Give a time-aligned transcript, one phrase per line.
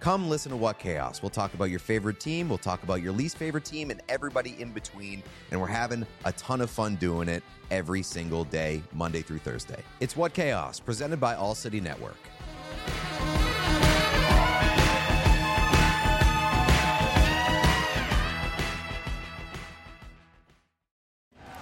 [0.00, 1.22] come listen to What Chaos.
[1.22, 4.60] We'll talk about your favorite team, we'll talk about your least favorite team, and everybody
[4.60, 5.22] in between.
[5.50, 9.82] And we're having a ton of fun doing it every single day, Monday through Thursday.
[10.00, 12.16] It's What Chaos, presented by All City Network.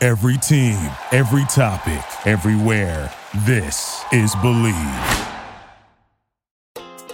[0.03, 3.12] Every team, every topic, everywhere.
[3.47, 5.36] This is Believe.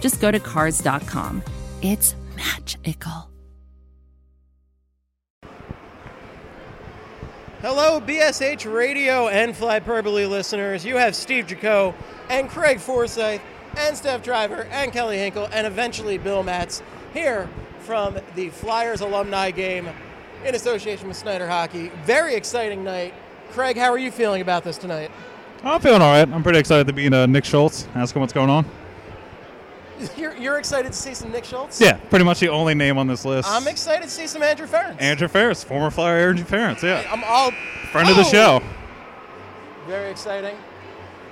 [0.00, 1.42] just go to cars.com.
[1.82, 3.28] It's magical.
[7.60, 10.84] Hello, BSH Radio and Flyperbole listeners.
[10.84, 11.92] You have Steve Jaco
[12.30, 13.40] and Craig Forsyth
[13.76, 17.48] and Steph Driver and Kelly Hinkle and eventually Bill Matz here
[17.80, 19.88] from the Flyers alumni game
[20.44, 21.90] in association with Snider Hockey.
[22.04, 23.12] Very exciting night.
[23.50, 25.10] Craig, how are you feeling about this tonight?
[25.64, 26.28] I'm feeling all right.
[26.28, 28.64] I'm pretty excited to meet uh, Nick Schultz, ask him what's going on.
[30.16, 31.80] You're, you're excited to see some Nick Schultz?
[31.80, 33.48] Yeah, pretty much the only name on this list.
[33.50, 35.00] I'm excited to see some Andrew Ference.
[35.00, 37.08] Andrew Ference, former Flyer Andrew Ference, yeah.
[37.12, 37.50] I'm all
[37.92, 38.30] Friend of the Oh!
[38.30, 38.62] show.
[39.86, 40.56] Very exciting.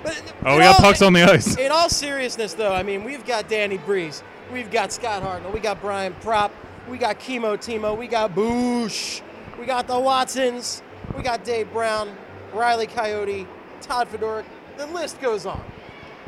[0.03, 1.57] But Oh, we got all- pucks on the ice.
[1.57, 4.11] In all seriousness, though, I mean, we've got Danny Briere,
[4.51, 6.51] we've got Scott Hartnell, we got Brian Propp,
[6.89, 9.21] we got Kimmo Timo, we got Boosh,
[9.59, 10.81] we got the Watsons,
[11.15, 12.15] we got Dave Brown,
[12.53, 13.47] Riley Coyote,
[13.81, 14.45] Todd Fedoruk.
[14.77, 15.63] The list goes on.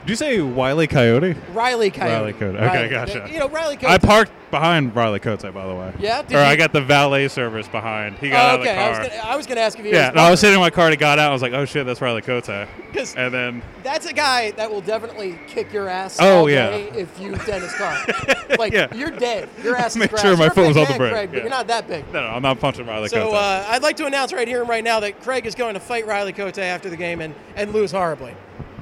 [0.02, 1.36] Did you say Wiley Coyote?
[1.54, 2.12] Riley Coyote.
[2.12, 2.56] Riley Coyote.
[2.58, 2.90] Okay, Riley.
[2.90, 3.28] gotcha.
[3.32, 3.94] You know, Riley Coyote.
[3.94, 5.94] I parked behind Riley Coates, by the way.
[6.00, 6.24] Yeah?
[6.24, 8.18] Did Or I got the valet service behind.
[8.18, 9.08] He Oh, got out of the okay, I was car.
[9.10, 10.86] gonna, I was gonna ask if you yeah, no, I was sitting in my car.
[10.86, 11.30] and He got out.
[11.30, 12.48] I was like, "Oh shit, that's Riley Coates."
[12.92, 16.70] Because And then, that's a guy that will definitely kick your ass Oh, all yeah.
[16.72, 17.96] day if you dent his car.
[18.58, 18.88] like Yeah.
[18.96, 19.50] you're dead.
[19.64, 20.24] Your ass is Make grass.
[20.24, 21.42] sure my You're a foot was on the man, brake, Craig, but yeah.
[21.44, 22.12] you're not that big.
[22.12, 23.36] no, no, I'm not punching Riley So Coates.
[23.36, 25.80] uh, I'd like to announce right here and right now that Craig is going to
[25.80, 28.34] fight Riley Cote after the game and, and lose horribly.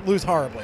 [0.05, 0.63] Lose horribly.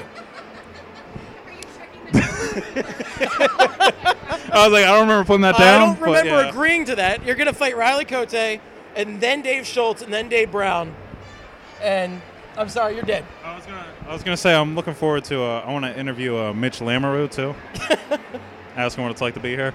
[4.54, 5.82] I was like, I don't remember putting that down.
[5.82, 6.50] I don't but remember yeah.
[6.50, 7.26] agreeing to that.
[7.26, 8.34] You're going to fight Riley Cote
[8.96, 10.94] and then Dave Schultz and then Dave Brown.
[11.82, 12.22] And
[12.58, 13.26] I'm sorry, you're dead.
[13.44, 15.42] I was gonna, I was gonna say I'm looking forward to.
[15.42, 17.56] Uh, I want to interview uh, Mitch Lamoureux too.
[18.76, 19.74] Ask him what it's like to be here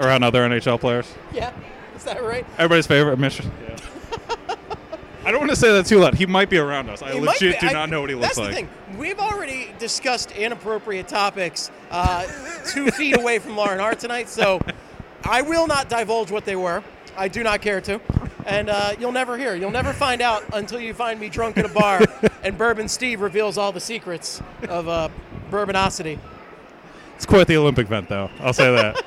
[0.00, 1.12] around other NHL players.
[1.32, 1.52] Yeah,
[1.94, 2.44] is that right?
[2.58, 3.40] Everybody's favorite, Mitch.
[3.68, 3.76] Yeah.
[5.26, 6.14] I don't want to say that too loud.
[6.14, 7.02] He might be around us.
[7.02, 8.48] I He legit do I- not know what he looks That's like.
[8.50, 8.68] the thing.
[8.96, 12.26] We've already discussed inappropriate topics uh,
[12.72, 14.60] two feet away from Lauren Hart tonight, so
[15.24, 16.82] I will not divulge what they were.
[17.16, 18.00] I do not care to.
[18.46, 19.56] And uh, you'll never hear.
[19.56, 22.00] You'll never find out until you find me drunk in a bar
[22.44, 25.08] and Bourbon Steve reveals all the secrets of uh,
[25.50, 26.20] bourbonosity.
[27.16, 28.30] It's quite the Olympic event, though.
[28.38, 29.04] I'll say that.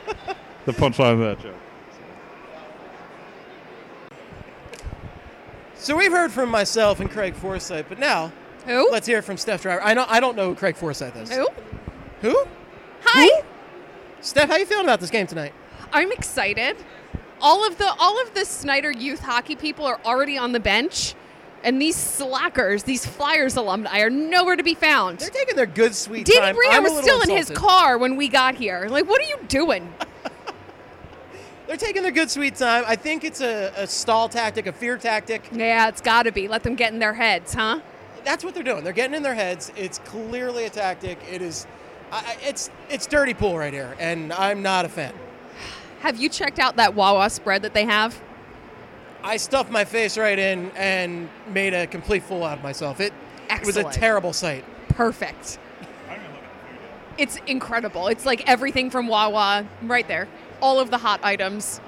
[0.66, 1.56] the punchline of that joke.
[5.79, 8.34] So we've heard from myself and Craig Forsyth, but now
[8.66, 8.91] Who?
[8.91, 9.81] let's hear from Steph Driver.
[9.81, 11.31] I know I don't know who Craig Forsyth is.
[11.31, 11.47] Who?
[12.22, 12.45] Who?
[13.03, 13.44] Hi.
[14.19, 15.53] Steph, how you feeling about this game tonight?
[15.94, 16.75] I'm excited.
[17.40, 21.16] All of the all of the Snider youth hockey people are already on the bench,
[21.63, 25.19] and these slackers, these Flyers alumni, are nowhere to be found.
[25.19, 26.56] They're taking their good sweet Danny time.
[26.56, 28.88] Briere I'm was still in his car when we got here.
[28.90, 29.94] Like, what are you doing?
[31.69, 32.83] They're taking their good sweet time.
[32.87, 35.47] I think it's a, a stall tactic, a fear tactic.
[35.53, 36.47] yeah, it's got to be.
[36.47, 37.81] Let them get in their heads, huh?
[38.25, 38.83] That's what they're doing.
[38.83, 39.71] They're getting in their heads.
[39.75, 41.19] It's clearly a tactic.
[41.31, 41.67] It is,
[42.11, 45.13] I, I- it's it's dirty pool right here, and I'm not a fan.
[45.99, 48.19] Have you checked out that Wawa spread that they have?
[49.23, 52.99] I stuffed my face right in and made a complete fool out of myself.
[52.99, 53.13] It
[53.63, 54.66] was a terrible sight.
[54.87, 55.59] Perfect.
[57.19, 58.07] It's incredible.
[58.07, 60.27] It's like everything from Wawa right there.
[60.61, 61.79] All of the hot items.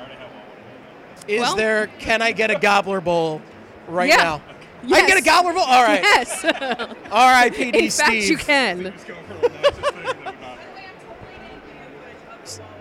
[1.28, 1.88] Is Well- there?
[2.00, 3.42] Can I get a gobbler bowl
[3.88, 4.18] right Yeah.
[4.18, 4.42] now?
[4.84, 5.62] I can get a gobbler bowl.
[5.64, 6.02] All right.
[6.02, 6.44] Yes.
[7.12, 7.78] R.I.P.D.
[7.78, 8.30] In fact, Steve.
[8.30, 8.94] you can.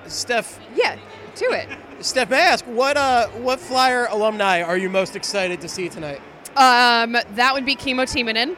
[0.07, 0.97] Steph, Yeah.
[1.37, 1.69] to it.
[2.01, 5.89] Steph, may I ask what uh what Flyer alumni are you most excited to see
[5.89, 6.21] tonight?
[6.57, 8.57] Um, that would be Kimmo Timonen,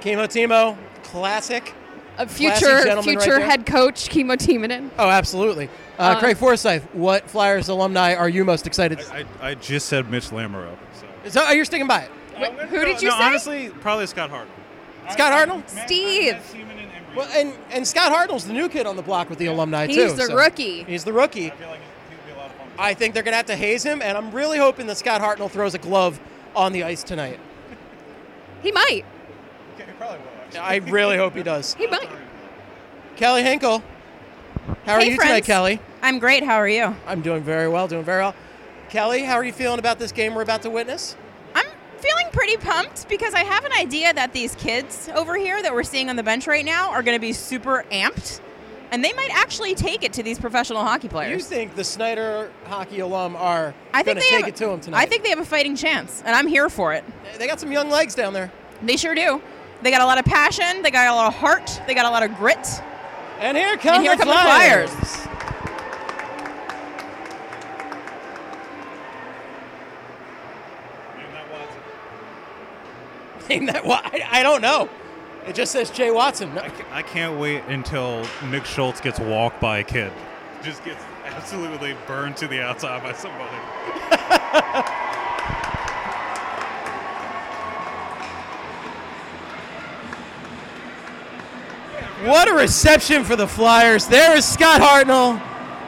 [0.00, 1.74] Kimmo Timo, classic.
[2.16, 4.90] a Classy future right future head coach Kimmo Timonen.
[4.98, 5.68] Oh, absolutely.
[5.98, 9.14] Uh, Uh, Craig Forsyth, what Flyers alumni are you most excited to?
[9.14, 10.76] I, I just said Mitch Lamoureux.
[10.94, 11.06] So.
[11.24, 12.10] Is that, oh, you're sticking by it.
[12.36, 13.22] Wh- who did you no, say?
[13.22, 15.12] Honestly, probably Scott Hartnell.
[15.12, 15.68] Scott Hartnell?
[15.86, 16.36] Steve.
[17.14, 19.96] Well, and and Scott Hartnell's the new kid on the block with the alumni He's
[19.96, 20.02] too.
[20.02, 20.82] He's the so- rookie.
[20.82, 21.52] He's the rookie.
[21.52, 21.80] I like
[22.76, 25.20] I think they're going to have to haze him, and I'm really hoping that Scott
[25.20, 26.18] Hartnell throws a glove
[26.56, 27.38] on the ice tonight.
[28.62, 29.04] He might.
[30.58, 31.74] I really hope he does.
[31.74, 32.08] He might.
[33.16, 33.82] Kelly Hinkle,
[34.84, 35.46] how are Hey, you friends.
[35.46, 35.80] Kelly?
[36.02, 36.42] I'm great.
[36.44, 36.94] How are you?
[37.06, 38.34] I'm doing very well, doing very well.
[38.90, 41.16] Kelly, how are you feeling about this game we're about to witness?
[41.54, 41.66] I'm
[41.98, 45.82] feeling pretty pumped because I have an idea that these kids over here that we're
[45.84, 48.40] seeing on the bench right now are going to be super amped,
[48.90, 51.42] and they might actually take it to these professional hockey players.
[51.42, 54.98] You think the Snider hockey alum are going to take have, it to him tonight?
[54.98, 57.04] I think they have a fighting chance, and I'm here for it.
[57.38, 58.52] they got some young legs down there.
[58.82, 59.40] They sure do.
[59.82, 60.82] They got a lot of passion.
[60.82, 61.80] They got a lot of heart.
[61.86, 62.66] They got a lot of grit.
[63.40, 64.90] And here come, And here the, come the Flyers.
[64.90, 65.28] Flyers.
[73.48, 74.88] Name that I, I don't know.
[75.46, 76.56] It just says Jay Watson.
[76.56, 80.10] I ca- I can't wait until Nick Schultz gets walked by a kid.
[80.62, 83.56] Just gets absolutely burned to the outside by somebody.
[92.24, 94.06] What a reception for the Flyers.
[94.06, 95.38] There is Scott Hartnell,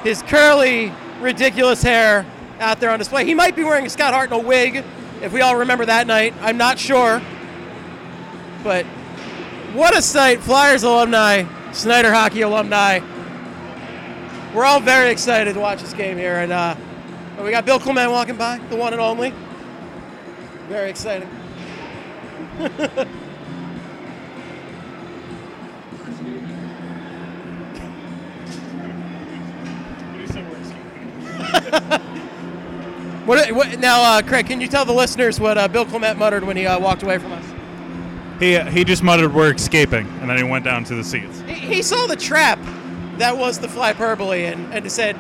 [0.03, 2.27] his curly, ridiculous hair
[2.61, 3.25] out there on display.
[3.25, 4.85] He might be wearing a Scott Hartnell wig,
[5.23, 6.35] if we all remember that night.
[6.43, 7.23] I'm not sure.
[8.63, 8.85] But
[9.73, 10.41] what a sight.
[10.41, 13.01] Flyers alumni, Snider hockey alumni.
[14.55, 16.37] We're all very excited to watch this game here.
[16.37, 16.77] And uh,
[17.43, 19.33] we got Bill Clement walking by, the one and only.
[20.69, 21.31] Very exciting.
[33.27, 34.47] What, what now, uh, Craig?
[34.47, 37.19] Can you tell the listeners what uh, Bill Clement muttered when he uh, walked away
[37.19, 37.45] from us?
[38.39, 41.41] He, he just muttered, "We're escaping," and then he went down to the seats.
[41.41, 42.61] He, he saw the trap
[43.19, 45.19] that was the flyperbole and, and said,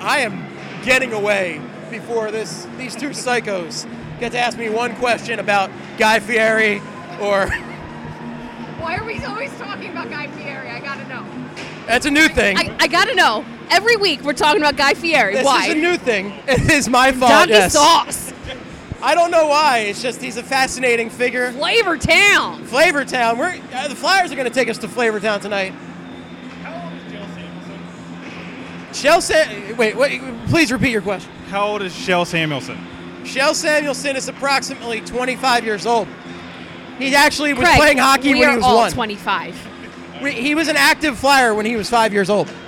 [0.00, 0.44] "I am
[0.84, 1.60] getting away
[1.92, 3.88] before this these two psychos
[4.18, 6.78] get to ask me one question about Guy Fieri
[7.20, 7.46] or
[8.80, 10.70] Why are we always talking about Guy Fieri?
[10.70, 11.24] I gotta know.
[11.86, 12.58] that's a new thing.
[12.58, 13.44] I, I gotta know.
[13.72, 15.32] Every week we're talking about Guy Fieri.
[15.34, 15.64] this Why?
[15.66, 16.32] is a new thing.
[16.46, 17.30] It is my fault.
[17.30, 17.72] Doggy yes.
[17.72, 18.32] sauce.
[19.02, 19.78] I don't know why.
[19.78, 21.52] It's just he's a fascinating figure.
[21.52, 22.64] Flavor Town.
[22.66, 23.38] Flavortown.
[23.38, 25.72] We're uh, the Flyers are going to take us to Flavortown tonight.
[26.62, 28.94] How old is Kjell Samuelsson?
[28.94, 31.32] Shell Sa- wait, wait, please repeat your question.
[31.48, 32.76] How old is Kjell Samuelsson?
[33.24, 36.06] Kjell Samuelsson is approximately 25 years old.
[36.98, 38.92] He actually was Craig, playing hockey when he was all one.
[38.92, 39.68] 25.
[40.22, 42.48] We- He was an active flyer when he was five years old.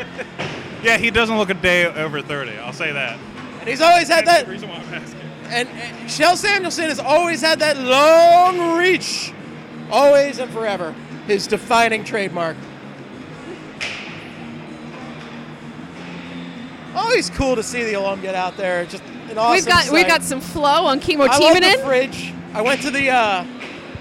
[0.85, 2.59] Yeah, he doesn't look a day over 30.
[2.59, 3.19] I'll say that.
[3.61, 4.47] And he's always had That's that.
[4.47, 5.21] the reason why I'm asking.
[5.47, 9.33] And, and Kjell Samuelsson has always had that long reach.
[9.91, 10.95] Always and forever.
[11.27, 12.57] His defining trademark.
[16.95, 18.87] Always cool to see the alum get out there.
[18.87, 20.09] Just an awesome we've got we've sight.
[20.09, 21.85] got some flow on Kimmo I love the Timonen.
[21.85, 22.33] fridge.
[22.53, 23.45] I went to the uh,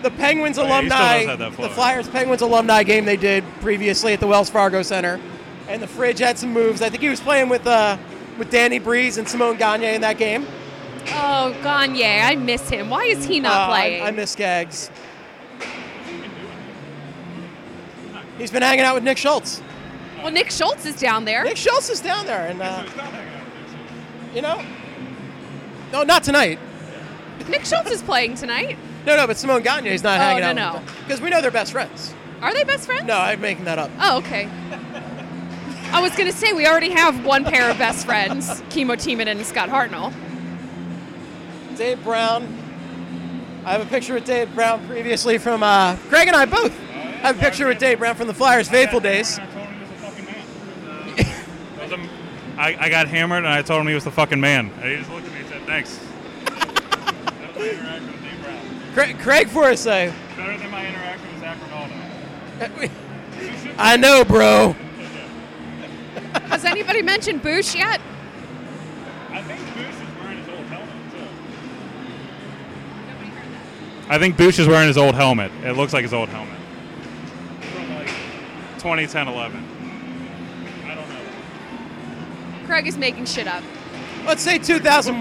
[0.03, 1.67] the Penguins Oh, yeah, he still alumni, does have that flow.
[1.69, 5.19] the Flyers Penguins alumni game they did previously at the Wells Fargo Center,
[5.67, 6.81] and the fridge had some moves.
[6.81, 7.97] I think he was playing with uh,
[8.37, 10.45] with Danny Briere and Simon Gagne in that game.
[11.09, 12.89] Oh, Gagne, I miss him.
[12.89, 14.03] Why is he Uh, not I- playing?
[14.03, 14.89] I, miss Gags.
[18.37, 19.61] He's been hanging out with Nick Schultz.
[20.21, 21.43] well, Nick Schultz is down there.
[21.43, 22.83] Nick Schultz is down there, and uh,
[24.33, 24.63] you know,
[25.91, 26.59] no, not tonight.
[27.47, 28.77] Nick Schultz is playing tonight.
[29.05, 30.91] No, no, but Simon Gagne is not Oh, hanging no, out no.
[31.05, 32.13] because we know they're best friends.
[32.41, 33.05] Are they best friends?
[33.05, 33.91] No, I'm making that up.
[33.99, 34.49] Oh, okay.
[35.93, 39.45] I was gonna say we already have one pair of best friends, Kimmo Timonen and
[39.45, 40.11] Scott Hartnell.
[41.77, 42.43] Dave Brown.
[43.65, 47.27] I have a picture with Dave Brown previously from uh, Greg and I both I
[47.27, 49.39] have a picture with Dave Brown from the Flyers faithful days.
[49.39, 49.45] I,
[51.81, 52.09] was a-
[52.57, 54.71] I, I got hammered and I told him he was the fucking man.
[54.81, 55.99] And he just looked at me and said, thanks.
[56.45, 58.93] That's my interaction with Dave Brown.
[58.93, 60.13] Craig, Craig Forsyth.
[60.35, 62.93] Better than my interaction with Zac Rinaldo.
[63.77, 64.75] I know, bro.
[66.49, 68.01] Has anybody mentioned Boosh yet?
[69.29, 71.27] I think Boosh is wearing his old helmet, too.
[74.09, 75.51] I think Boosh is wearing his old helmet.
[75.63, 76.59] It looks like his old helmet.
[77.73, 78.07] From like
[78.79, 79.65] 2010 11.
[80.85, 82.67] I don't know.
[82.67, 83.63] Craig is making shit up.
[84.25, 85.15] Let's say 2000.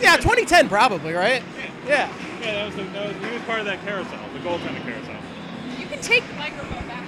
[0.00, 1.42] yeah, 2010 probably, right?
[1.86, 2.10] Yeah.
[2.40, 5.16] Yeah, that was, the, that was he was part of that carousel, the goaltender carousel.
[5.78, 7.04] You can take the microphone back.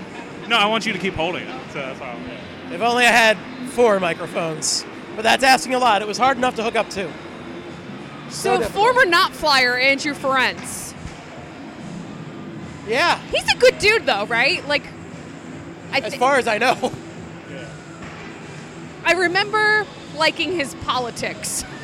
[0.49, 1.73] No, I want you to keep holding it.
[1.73, 2.19] So that's all.
[2.27, 2.40] Yeah.
[2.71, 3.37] If only I had
[3.71, 4.85] four microphones.
[5.17, 6.03] But that's asking a lot.
[6.03, 7.11] It was hard enough to hook up two.
[8.31, 8.95] So, difficult.
[8.95, 10.95] former not flyer Andrew Ference.
[12.87, 14.67] Yeah, He's a good dude though, right?
[14.67, 14.83] Like
[15.93, 16.93] I as far as I know.
[19.05, 19.87] I remember
[20.17, 21.65] liking his politics.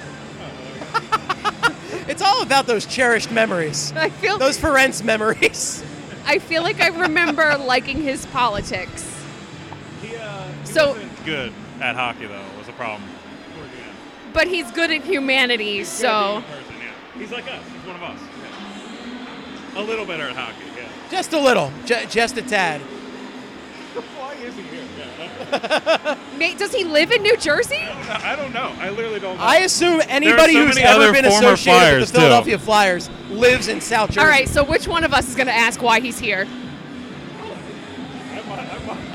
[2.08, 3.92] It's all about those cherished memories.
[3.96, 5.82] I feel Those Ference memories.
[6.24, 9.15] I feel like I remember liking his politics.
[10.76, 12.44] He, he So- wasn't good at hockey though.
[12.58, 13.02] Was a problem.
[13.54, 13.96] Towards the end.
[14.32, 17.20] But he's good at humanity, Good so person, yeah.
[17.20, 17.62] He's like us.
[17.72, 18.18] He's one of us.
[19.74, 19.80] Yeah.
[19.80, 20.64] A little better at hockey.
[20.76, 20.88] Yeah.
[21.10, 21.72] Just a little.
[21.84, 22.80] J- just a tad.
[22.80, 24.82] Why is he here?
[24.98, 26.16] Yeah.
[26.38, 27.76] Mate, does he live in New Jersey?
[27.78, 28.72] I don't know.
[28.78, 29.42] I literally don't know.
[29.44, 32.20] I assume anybody so who's ever been associated with Flyers, the too.
[32.20, 34.20] Philadelphia Flyers lives in South Jersey.
[34.20, 36.46] All right, so which one of us is going to ask why he's here?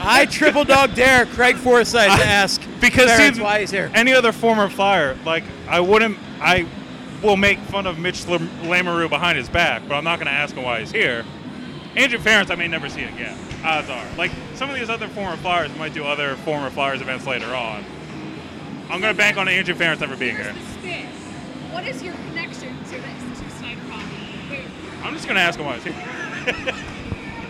[0.04, 3.92] I triple dog dare Craig Forsyth to ask because Ference see, why he's here.
[3.94, 6.66] Any other former Flyer, like I wouldn't, I
[7.22, 10.34] will make fun of Mitch Lam- Lamoureux behind his back, but I'm not going to
[10.34, 11.24] ask him why he's here.
[11.96, 13.38] Andrew Ference, I may never see again.
[13.64, 17.28] Odds are, like some of these other former Flyers might do other former Flyers events
[17.28, 17.84] later on.
[18.90, 20.54] I'm going to bank on Andrew Ference never being here.
[21.72, 24.64] What is your connection to this to Snider Hockey?
[25.04, 26.76] I'm just going to ask him why he's here.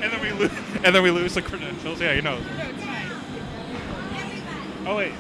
[0.02, 0.52] and then we lose,
[0.84, 2.02] and then we lose the credentials.
[2.02, 2.40] Yeah, you know.
[4.86, 5.14] Oh wait,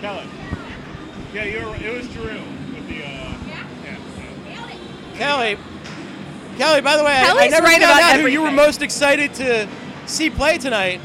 [0.00, 0.26] Kelly.
[1.34, 1.74] Yeah, you're.
[1.76, 2.24] It was Drew
[2.74, 3.04] with the.
[3.04, 3.66] Uh, yeah.
[5.14, 5.58] Kelly.
[6.58, 8.48] Kelly, by the way, I, I Kelly's never right found about out who you were
[8.48, 8.66] everything.
[8.66, 9.68] most excited to
[10.06, 11.00] see play tonight.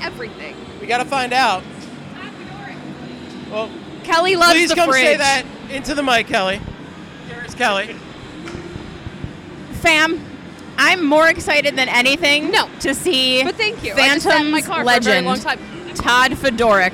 [0.00, 0.56] Everything.
[0.80, 1.62] We got to find out.
[3.50, 3.70] Well,
[4.04, 5.04] Kelly loves please the come fridge.
[5.04, 6.60] say that into the mic, Kelly.
[7.28, 7.94] Here's Kelly.
[9.80, 10.18] Fam,
[10.78, 12.68] I'm more excited than anything No.
[12.80, 13.94] to see But thank you.
[13.94, 15.94] I just sat in my Phantoms car for a legend very long time.
[15.94, 16.92] Todd Fedoruk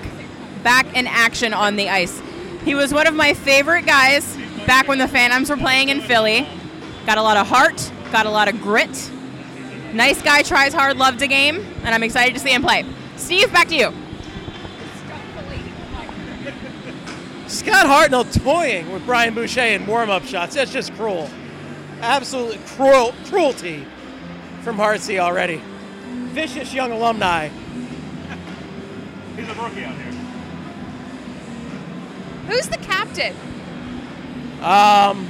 [0.62, 2.20] back in action on the ice.
[2.64, 4.36] He was one of my favorite guys
[4.66, 6.46] back when the Phantoms were playing in Philly.
[7.06, 9.10] Got a lot of heart, got a lot of grit.
[9.92, 12.84] Nice guy, tries hard, loved the game, and I'm excited to see him play.
[13.16, 13.92] Steve, back to you.
[17.48, 20.54] Scott Hartnell toying with Brian Boucher in warm-up shots.
[20.54, 21.28] That's just cruel.
[22.02, 23.86] Absolutely cruel cruelty
[24.62, 25.62] from Hartsey already.
[26.32, 27.48] Vicious young alumni.
[29.36, 30.12] He's a rookie out here.
[32.48, 33.34] Who's the captain?
[34.60, 35.28] Um,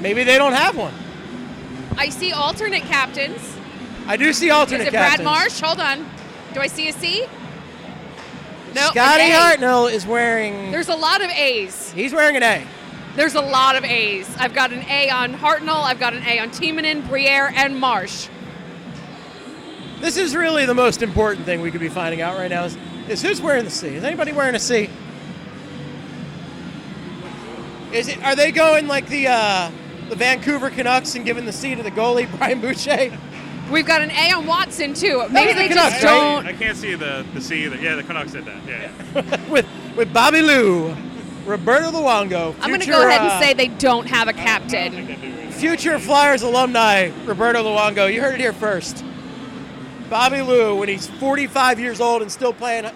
[0.00, 0.94] maybe they don't have one.
[1.98, 3.56] I see alternate captains.
[4.06, 4.94] I do see alternate captains.
[4.94, 5.22] Is it captains.
[5.22, 5.60] Brad Marsh?
[5.60, 6.06] Hold on.
[6.54, 7.26] Do I see a C?
[8.74, 8.88] No.
[8.90, 9.34] Scotty A.
[9.34, 10.70] Hartnell is wearing.
[10.70, 11.92] There's a lot of A's.
[11.92, 12.66] He's wearing an A.
[13.16, 14.28] There's a lot of A's.
[14.38, 15.84] I've got an A on Hartnell.
[15.84, 18.28] I've got an A on Timonen, Briere, and Marsh.
[20.00, 22.76] This is really the most important thing we could be finding out right now is,
[23.08, 23.88] is who's wearing the C.
[23.88, 24.90] Is anybody wearing a C?
[27.92, 28.22] Is it?
[28.24, 29.70] Are they going like the uh,
[30.08, 33.16] the Vancouver Canucks and giving the C to the goalie Brian Boucher?
[33.70, 35.26] We've got an A on Watson too.
[35.30, 36.44] Maybe the they Canucks, just don't.
[36.46, 37.76] I can't see the the C either.
[37.76, 38.60] Yeah, the Canucks did that.
[38.66, 39.48] Yeah.
[39.50, 39.66] with
[39.96, 40.94] with Bobby Lou,
[41.44, 42.54] Roberto Luongo.
[42.60, 45.08] I'm going to go ahead and uh, say they don't have a I don't think
[45.08, 45.52] captain.
[45.52, 48.12] future Flyers alumni Roberto Luongo.
[48.12, 49.04] You heard it here first.
[50.10, 52.90] Bobby Lou, when he's 45 years old and still playing,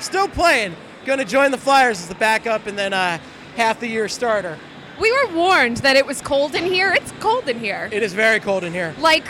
[0.00, 0.74] still playing,
[1.04, 3.18] going to join the Flyers as the backup and then uh,
[3.56, 4.58] half the year starter.
[5.00, 6.92] We were warned that it was cold in here.
[6.92, 7.88] It's cold in here.
[7.92, 8.94] It is very cold in here.
[8.98, 9.24] Like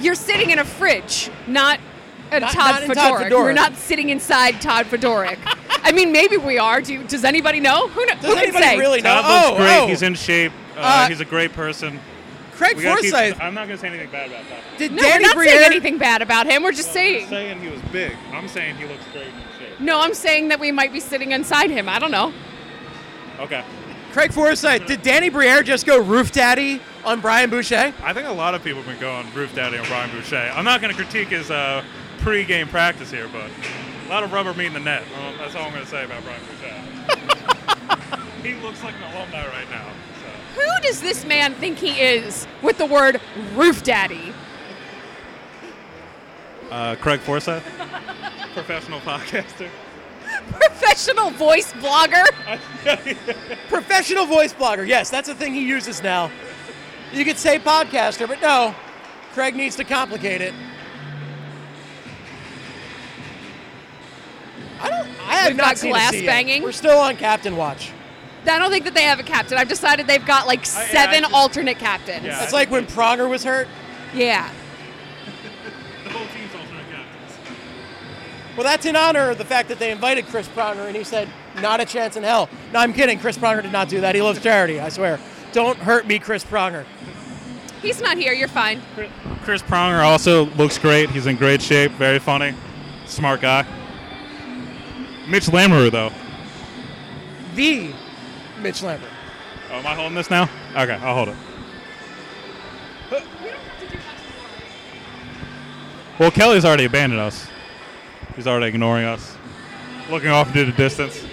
[0.00, 1.78] you're sitting in a fridge, not
[2.32, 3.22] a Not- Todd not in Todd.
[3.22, 3.30] Fedoruk.
[3.30, 5.38] We're not sitting inside Todd Fedoruk.
[5.84, 6.80] I mean, maybe we are.
[6.80, 7.88] Do you, does anybody know?
[7.88, 8.78] Who, kn- Does who can anybody say?
[8.78, 9.20] really know?
[9.20, 9.78] Todd looks oh, great.
[9.82, 9.86] oh.
[9.86, 10.52] He's in shape.
[10.76, 12.00] Uh, Uh, he's a great person.
[12.54, 13.36] Craig We gotta keep- Forsyth.
[13.40, 14.78] I'm not going to say anything bad about that.
[14.78, 16.62] did No, Danny we're not Briere, saying anything bad about him.
[16.62, 17.28] We're just I'm saying.
[17.28, 18.16] saying he was big.
[18.32, 19.80] I'm saying he looks great in shape.
[19.80, 21.88] No, I'm saying that we might be sitting inside him.
[21.88, 22.32] I don't know.
[23.40, 23.62] Okay.
[24.12, 27.92] Craig Forsyth, did Danny Briere just go roof daddy on Brian Boucher?
[28.04, 30.52] I think a lot of people have been going roof daddy on Brian Boucher.
[30.54, 31.82] I'm not going to critique his uh,
[32.18, 33.50] pre-game practice here, but
[34.04, 35.02] a lot of rubber meeting the net.
[35.02, 38.16] Um, that's all I'm going to say about Brian Boucher.
[38.42, 39.86] he looks like an alumni right now.
[40.20, 40.60] So.
[40.60, 43.20] Who does this man think he is with the word
[43.54, 44.32] roof daddy?
[46.70, 47.62] Uh, Craig Forsyth,
[48.54, 49.68] professional podcaster.
[50.50, 52.24] Professional voice blogger?
[53.68, 54.86] Professional voice blogger.
[54.86, 56.30] Yes, that's the thing he uses now.
[57.12, 58.74] You could say podcaster, but no.
[59.32, 60.54] Craig needs to complicate it.
[65.34, 65.42] I don't.
[65.44, 66.26] I've We've not got seen a glass yet.
[66.26, 66.62] banging.
[66.62, 67.90] We're still on captain watch.
[68.46, 69.56] I don't think that they have a captain.
[69.56, 72.24] I've decided they've got like I- yeah, I seven just- alternate captains.
[72.24, 72.38] Yeah.
[72.38, 73.68] That's like when Pronger was hurt.
[74.14, 74.50] Yeah.
[76.04, 77.38] The whole team's alternate captains.
[78.56, 81.28] Well, that's in honor of the fact that they invited Chris Pronger, and he said,
[81.62, 83.18] "Not a chance in hell." No, I'm kidding.
[83.18, 84.14] Chris Pronger did not do that.
[84.14, 84.78] He loves charity.
[84.80, 85.18] I swear.
[85.52, 86.84] Don't hurt me, Chris Pronger.
[87.80, 88.32] He's not here.
[88.32, 88.82] You're fine.
[89.42, 91.10] Chris Pronger also looks great.
[91.10, 91.92] He's in great shape.
[91.92, 92.54] Very funny.
[93.06, 93.64] Smart guy.
[95.26, 96.12] Mitch Lamoureux, though.
[97.54, 97.92] The
[98.60, 99.10] Mitch Lambert.
[99.70, 100.48] Oh, am I holding this now?
[100.76, 101.36] Okay, I'll hold it.
[106.18, 107.48] Well, Kelly's already abandoned us.
[108.36, 109.36] He's already ignoring us,
[110.10, 111.24] looking off into the distance.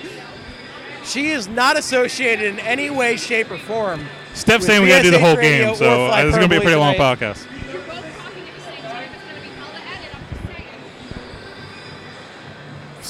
[1.03, 4.05] She is not associated in any way, shape, or form.
[4.33, 6.57] Steph With saying we gotta do the whole game, so uh, this is gonna be
[6.57, 7.45] a pretty long podcast.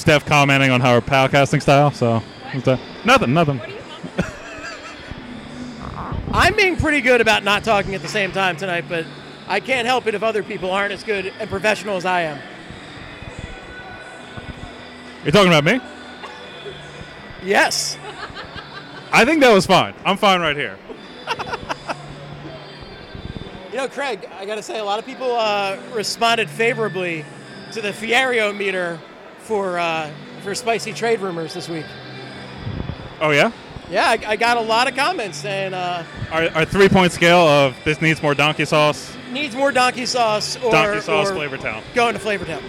[0.02, 1.92] Steph commenting on how our podcasting style.
[1.92, 2.18] So
[2.50, 2.80] what's that?
[3.04, 3.60] nothing, nothing.
[6.32, 9.06] I'm being pretty good about not talking at the same time tonight, but
[9.46, 12.40] I can't help it if other people aren't as good and professional as I am.
[15.22, 15.78] You're talking about me?
[17.44, 17.96] Yes.
[19.12, 19.94] I think that was fine.
[20.04, 20.76] I'm fine right here.
[23.70, 27.24] You know, Craig, I got to say, a lot of people uh, responded favorably
[27.70, 28.98] to the Fierio meter
[29.52, 31.84] for uh, for spicy trade rumors this week.
[33.20, 33.52] Oh yeah.
[33.90, 37.46] Yeah, I, I got a lot of comments saying uh, Our, our three point scale
[37.46, 39.14] of this needs more donkey sauce.
[39.30, 41.82] needs more donkey sauce or, Donkey sauce, or Flavor Town.
[41.94, 42.62] going to Flavortown.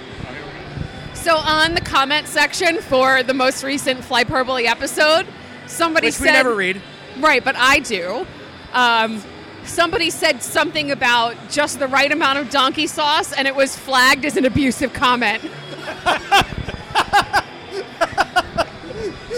[1.13, 5.25] So on the comment section for the most recent Fly Flyperbole episode,
[5.67, 6.81] somebody Which said we never read.
[7.19, 8.27] Right, but I do.
[8.73, 9.23] Um,
[9.63, 14.25] somebody said something about just the right amount of donkey sauce, and it was flagged
[14.25, 15.41] as an abusive comment.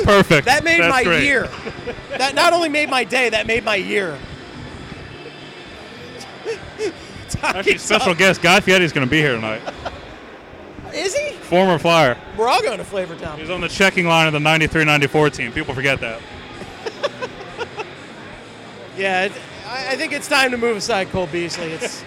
[0.13, 0.45] Perfect.
[0.45, 1.23] That made That's my great.
[1.23, 1.49] year.
[2.11, 4.17] that not only made my day, that made my year.
[7.41, 9.61] Actually, special guest Guy Fieri is going to be here tonight.
[10.93, 11.31] Is he?
[11.33, 12.17] Former Flyer.
[12.37, 13.37] We're all going to Flavor Town.
[13.39, 15.51] He's on the checking line of the 93-94 team.
[15.51, 16.21] People forget that.
[18.97, 19.33] Yeah, it,
[19.67, 21.73] I, I think it's time to move aside Cole Beasley.
[21.73, 22.01] It's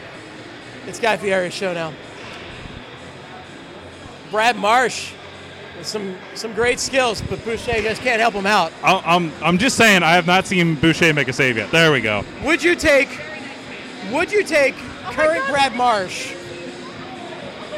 [0.87, 1.93] it's Guy Fieri's show now.
[4.31, 5.13] Brad Marsh
[5.83, 8.73] some some great skills, but Boucher just can't help him out.
[8.83, 11.71] I'm, I'm just saying, I have not seen Boucher make a save yet.
[11.71, 12.25] There we go.
[12.45, 13.09] Would you take
[14.13, 14.75] Would you take
[15.07, 16.35] Oh current Brad Marsh?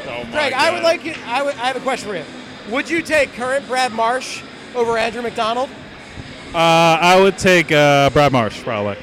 [0.07, 1.13] Oh my Craig, I would like you.
[1.25, 1.55] I would.
[1.55, 2.25] I have a question for you.
[2.69, 4.43] Would you take current Brad Marsh
[4.75, 5.69] over Andrew MacDonald?
[6.53, 6.57] Uh,
[7.01, 8.97] I would take uh, Brad Marsh, probably.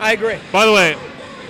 [0.00, 0.38] I agree.
[0.52, 0.96] By the way,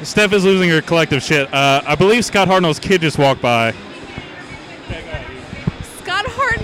[0.03, 1.53] Steph is losing her collective shit.
[1.53, 3.75] Uh, I believe Scott Hartnell's kid just walked by.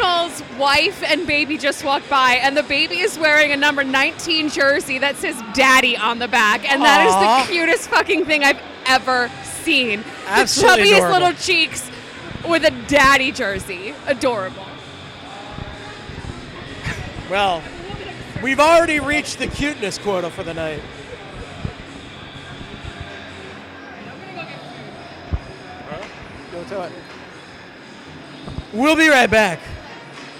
[0.04, 4.50] Scott wife and baby just walked by, and the baby is wearing a number 19
[4.50, 7.40] jersey that says "Daddy" on the back, and that Aw.
[7.40, 10.04] is the cutest fucking thing I've ever seen.
[10.26, 11.26] Absolutely the chubbiest adorable.
[11.26, 11.90] little cheeks
[12.46, 14.66] with a daddy jersey, adorable.
[17.30, 17.62] Well,
[18.42, 20.82] we've already reached the cuteness quota for the night.
[26.52, 26.92] Go to it.
[28.74, 29.60] We'll be right back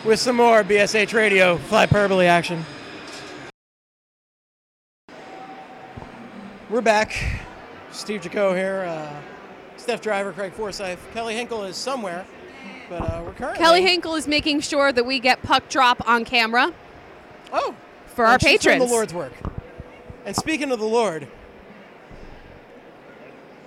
[0.05, 2.65] with some more BSH Radio Flyperbole action.
[6.71, 7.15] We're back.
[7.91, 8.83] Steve Jaco here.
[8.89, 9.13] Uh,
[9.77, 10.99] Steph Driver, Craig Forsyth.
[11.13, 12.27] Kelly Hinkle is somewhere,
[12.89, 13.59] but uh, we're currently.
[13.59, 16.73] Kelly Hinkle is making sure that we get puck drop on camera
[17.53, 17.75] Oh,
[18.07, 18.85] for our she's patrons.
[18.85, 19.33] the Lord's work.
[20.25, 21.29] And speaking of the Lord,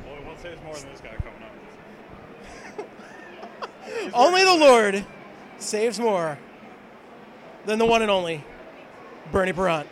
[0.04, 1.44] Boy, one saves more than this guy coming
[2.80, 4.14] up.
[4.14, 5.06] only the Lord
[5.60, 6.38] saves more
[7.66, 8.44] than the one and only
[9.32, 9.88] Bernie Parent.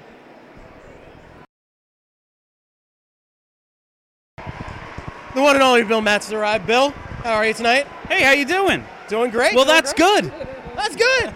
[4.37, 6.65] The one and only Bill Matz has arrived.
[6.65, 6.91] Bill,
[7.23, 7.85] how are you tonight?
[8.07, 8.85] Hey, how you doing?
[9.09, 9.53] Doing great.
[9.53, 10.23] Well, doing that's great.
[10.23, 10.47] good.
[10.75, 11.33] That's good.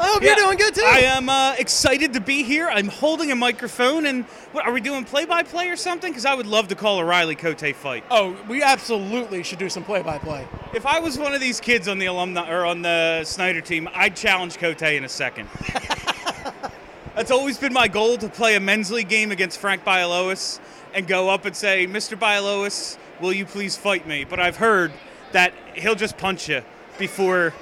[0.00, 0.82] I hope you're doing good too.
[0.84, 2.68] I am uh, excited to be here.
[2.68, 5.04] I'm holding a microphone, and what are we doing?
[5.04, 6.10] Play-by-play or something?
[6.10, 8.02] Because I would love to call a Riley Cote fight.
[8.10, 10.48] oh, we absolutely should do some play-by-play.
[10.72, 13.88] If I was one of these kids on the alumni or on the Snider team,
[13.92, 15.48] I'd challenge Cote in a second.
[17.16, 20.60] That's always been my goal to play a men's league game against Frank Bialowas
[20.94, 22.16] and go up and say, "Mr.
[22.16, 24.92] Bialowas, will you please fight me?" But I've heard
[25.32, 26.62] that he'll just punch you
[26.98, 27.52] before.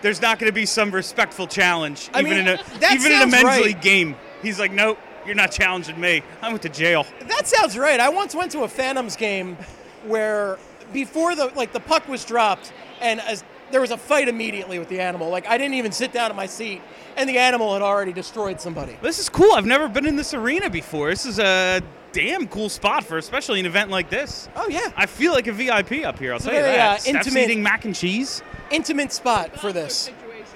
[0.00, 3.22] There's not going to be some respectful challenge, I even mean, in a even in
[3.22, 3.62] a men's right.
[3.62, 4.16] league game.
[4.40, 6.22] He's like, "Nope, you're not challenging me.
[6.40, 8.00] I went to jail." That sounds right.
[8.00, 9.58] I once went to a Phantoms game
[10.06, 10.58] where
[10.92, 14.88] before the like the puck was dropped and as there was a fight immediately with
[14.88, 15.30] the animal.
[15.30, 16.80] Like I didn't even sit down in my seat,
[17.16, 18.96] and the animal had already destroyed somebody.
[19.02, 19.52] This is cool.
[19.52, 21.08] I've never been in this arena before.
[21.10, 21.80] This is a
[22.12, 24.48] damn cool spot for especially an event like this.
[24.54, 26.30] Oh yeah, I feel like a VIP up here.
[26.32, 26.96] I'll It's tell a you very, that.
[26.98, 28.42] uh, Steph's intimate- eating mac and cheese.
[28.70, 30.10] intimate spot for this.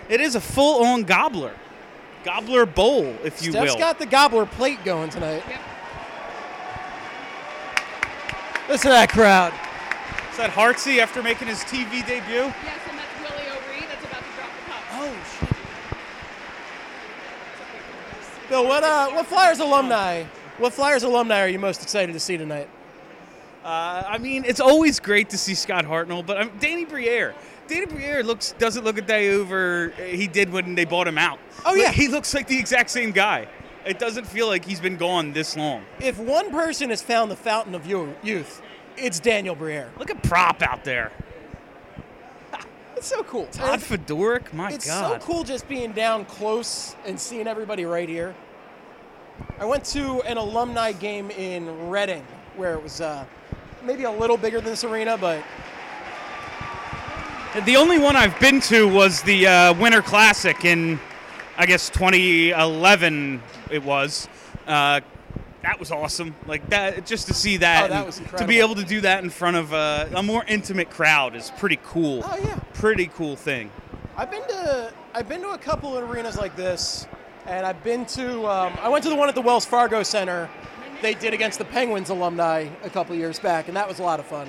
[0.08, 1.54] It is a full-on gobbler,
[2.24, 3.78] gobbler bowl, if you Steph's will.
[3.78, 5.42] got the gobbler plate going tonight.
[8.68, 9.52] Listen to that crowd.
[10.38, 12.44] Is that Hartsey after making his TV debut?
[12.62, 14.82] Yes, and that's Willie O'Ree that's about to drop the puck.
[14.92, 15.48] Oh shit.
[18.48, 20.22] Bill, what uh, what Flyers alumni?
[20.58, 22.68] What Flyers alumni are you most excited to see tonight?
[23.64, 27.34] Uh, I mean, it's always great to see Scott Hartnell, but um, Danny Briere.
[27.66, 31.18] Danny Briere looks doesn't look a day over uh, he did when they bought him
[31.18, 31.40] out.
[31.66, 31.90] Oh, Like, yeah.
[31.90, 33.48] he looks like the exact same guy.
[33.84, 35.84] It doesn't feel like he's been gone this long.
[36.00, 38.62] If one person has found the fountain of yo- youth,
[38.98, 39.90] it's Daniel Briere.
[39.98, 41.12] Look at Propp out there.
[42.96, 43.46] It's so cool.
[43.52, 45.22] Todd And Fedoruk, my it's God.
[45.22, 48.34] so cool just being down close and seeing everybody right here.
[49.60, 52.24] I went to an alumni game in Reading
[52.56, 53.24] where it was uh,
[53.84, 55.44] maybe a little bigger than this arena, but
[57.64, 60.98] The only one I've been to was the uh, Winter Classic in,
[61.56, 63.40] I guess 2011.
[63.70, 64.28] It was.
[64.66, 65.00] Uh,
[65.68, 66.34] that was awesome.
[66.46, 69.02] Like that, just to see that, Oh, that and was to be able to do
[69.02, 72.22] that in front of uh, a more intimate crowd is pretty cool.
[72.24, 72.58] Oh, yeah.
[72.72, 73.70] pretty cool thing.
[74.16, 77.06] I've been to I've been to a couple of arenas like this,
[77.44, 80.48] and I've been to um, I went to the one at the Wells Fargo Center.
[81.02, 84.02] They did against the Penguins alumni a couple of years back, and that was a
[84.02, 84.48] lot of fun.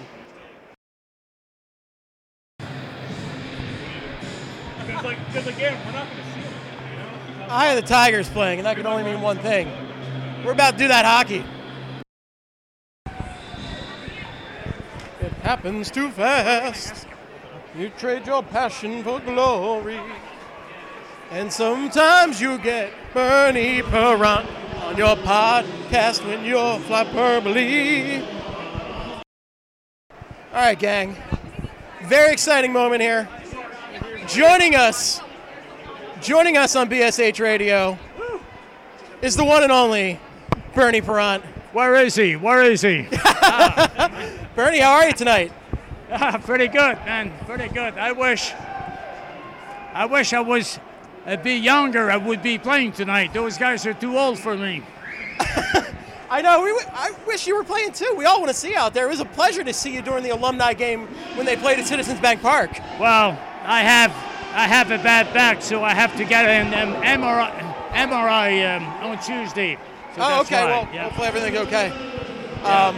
[4.87, 7.49] Because again, we're not going to see it.
[7.49, 9.67] I have the Tigers playing, and that can only mean one thing.
[10.43, 11.43] We're about to do that hockey.
[15.21, 17.07] It happens too fast.
[17.77, 19.99] You trade your passion for glory.
[21.31, 24.47] And sometimes you get Bernie Parent
[24.83, 28.25] on your podcast when you're Flyperbole.
[30.51, 31.15] All right, gang.
[32.03, 33.29] Very exciting moment here.
[34.27, 35.21] Joining us
[36.21, 37.97] Joining us on BSH Radio
[39.21, 40.19] is the one and only
[40.73, 41.43] Bernie Parent.
[41.73, 42.35] Where is he?
[42.35, 43.01] Where is he?
[44.55, 45.51] Bernie, how are you tonight?
[46.11, 47.31] Ah, pretty good, man.
[47.45, 47.93] Pretty good.
[47.95, 48.51] I wish,
[49.93, 50.79] I wish I was
[51.25, 52.09] a bit younger.
[52.09, 53.33] I would be playing tonight.
[53.33, 54.83] Those guys are too old for me.
[56.31, 56.63] I know.
[56.63, 58.13] We, I wish you were playing too.
[58.17, 59.05] We all want to see you out there.
[59.05, 61.87] It was a pleasure to see you during the alumni game when they played at
[61.87, 62.71] Citizens Bank Park.
[62.99, 63.31] Well,
[63.63, 64.11] I have,
[64.53, 67.51] I have a bad back, so I have to get an um, MRI,
[67.91, 69.77] MRI um, on Tuesday.
[70.15, 70.63] So oh, okay.
[70.65, 71.03] why, Well, yeah.
[71.03, 71.89] hopefully everything's okay.
[72.63, 72.95] Um,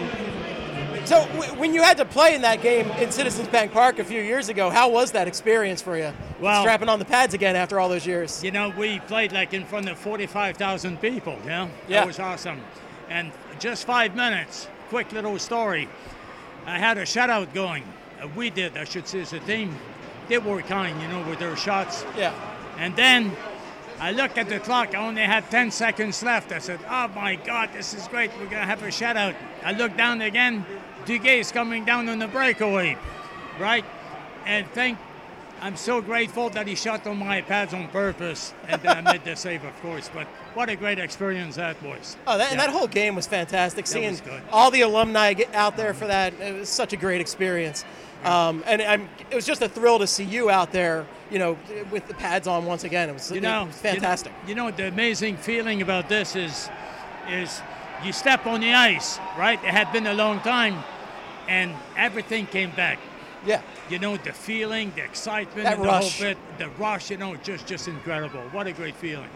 [1.05, 4.03] so, w- when you had to play in that game in Citizens Bank Park a
[4.03, 6.13] few years ago, how was that experience for you?
[6.39, 8.43] Well- strapping on the pads again after all those years.
[8.43, 11.69] You know, we played like in front of 45,000 people, you know?
[11.87, 12.01] Yeah.
[12.01, 12.61] That was awesome.
[13.09, 15.89] And just five minutes, quick little story.
[16.65, 17.83] I had a shutout going.
[18.21, 19.75] Uh, we did, I should say, as a team.
[20.29, 22.05] They were kind, you know, with their shots.
[22.15, 22.33] Yeah.
[22.77, 23.31] And then
[24.01, 24.95] I looked at the clock.
[24.95, 26.51] I only had 10 seconds left.
[26.51, 28.31] I said, oh my God, this is great.
[28.31, 29.35] We're going to have a shutout.
[29.63, 30.65] I looked down again.
[31.05, 32.97] Duguay is coming down on the breakaway,
[33.59, 33.85] right?
[34.47, 34.97] And thank
[35.61, 39.23] I'm so grateful that he shot on my pads on purpose and then I made
[39.23, 40.09] the save, of course.
[40.11, 42.17] But what a great experience that was.
[42.25, 42.65] Oh, that, and Yeah.
[42.65, 43.85] that whole game was fantastic.
[43.85, 46.97] That Seeing was all the alumni get out there for that, it was such a
[46.97, 47.85] great experience.
[48.23, 51.57] Um, and I'm, it was just a thrill to see you out there, you know,
[51.91, 53.09] with the pads on once again.
[53.09, 54.31] It was, you know, was fantastic.
[54.47, 56.69] You know, you know, the amazing feeling about this is,
[57.29, 57.61] is
[58.03, 59.63] you step on the ice, right?
[59.63, 60.83] It had been a long time,
[61.47, 62.99] and everything came back.
[63.45, 63.61] Yeah.
[63.89, 66.19] You know, the feeling, the excitement, That rush.
[66.19, 67.09] bit, the rush.
[67.09, 68.41] You know, just just incredible.
[68.51, 69.29] What a great feeling.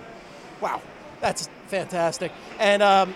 [0.62, 0.82] Wow,
[1.22, 2.32] that's fantastic.
[2.60, 3.14] And um,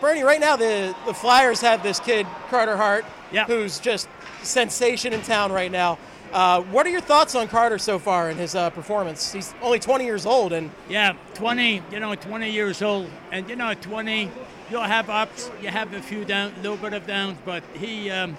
[0.00, 3.04] Bernie, right now the, the Flyers have this kid Carter Hart,
[3.46, 4.08] who's just
[4.42, 5.98] sensation in town right now.
[6.32, 9.32] Uh, what are your thoughts on Carter so far in his uh, performance?
[9.32, 13.08] He's only 20 years old, and Yeah, 20, you know, 20 years old.
[13.32, 14.30] And, you know, 20,
[14.68, 18.10] you'll have ups, you have a few down, a little bit of downs, but he,
[18.10, 18.36] um,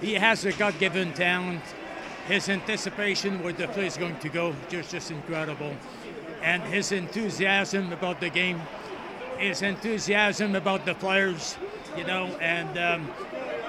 [0.00, 1.62] he has a God given talent.
[2.28, 5.74] His anticipation where the play is going to go, just, just incredible.
[6.42, 8.60] And his enthusiasm about the game,
[9.38, 11.56] his enthusiasm about the players,
[11.96, 12.78] you know, and.
[12.78, 13.10] Um,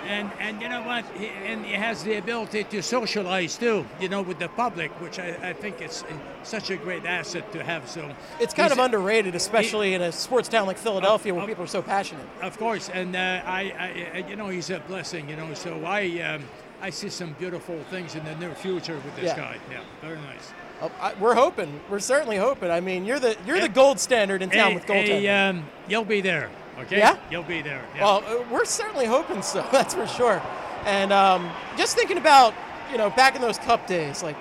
[0.08, 1.06] and, and you know what?
[1.18, 5.20] He, and he has the ability to socialize too, you know, with the public, which
[5.20, 6.04] I, I think is
[6.44, 7.90] such a great asset to have.
[7.90, 11.68] So it's kind of underrated, especially in a sports town like Philadelphia where people are
[11.68, 12.26] so passionate.
[12.42, 15.54] Of course, and uh, I, I, you know, he's a blessing, you know.
[15.54, 16.44] So I, um,
[16.82, 19.38] I see some beautiful things in the near future with this Yeah.
[19.38, 19.58] guy.
[19.72, 20.52] Yeah, very nice.
[20.80, 21.80] Oh, I, we're hoping.
[21.90, 22.70] We're certainly hoping.
[22.70, 25.22] I mean, you're the you're the gold standard in town with goaltending.
[25.22, 26.98] hey, um, you'll be there, okay?
[26.98, 27.18] Yeah?
[27.30, 27.84] You'll be there.
[27.96, 28.04] Yeah.
[28.04, 29.68] Well, uh, we're certainly hoping so.
[29.72, 30.42] That's for sure.
[30.86, 32.54] And um, just thinking about,
[32.92, 34.38] you know, back in those Cup days, like,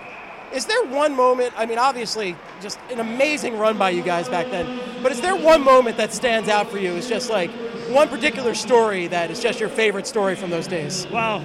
[0.52, 1.52] is there one moment?
[1.56, 4.80] I mean, obviously, just an amazing run by you guys back then.
[5.02, 6.92] But is there one moment that stands out for you?
[6.92, 7.50] It's just like
[7.88, 11.06] one particular story that is just your favorite story from those days.
[11.10, 11.42] Well,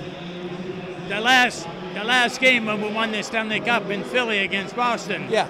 [1.10, 5.28] the last the last game when we won the Stanley Cup in Philly against Boston.
[5.30, 5.48] Yeah.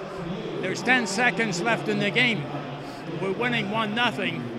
[0.60, 2.44] There's 10 seconds left in the game.
[3.20, 4.51] We're winning one nothing,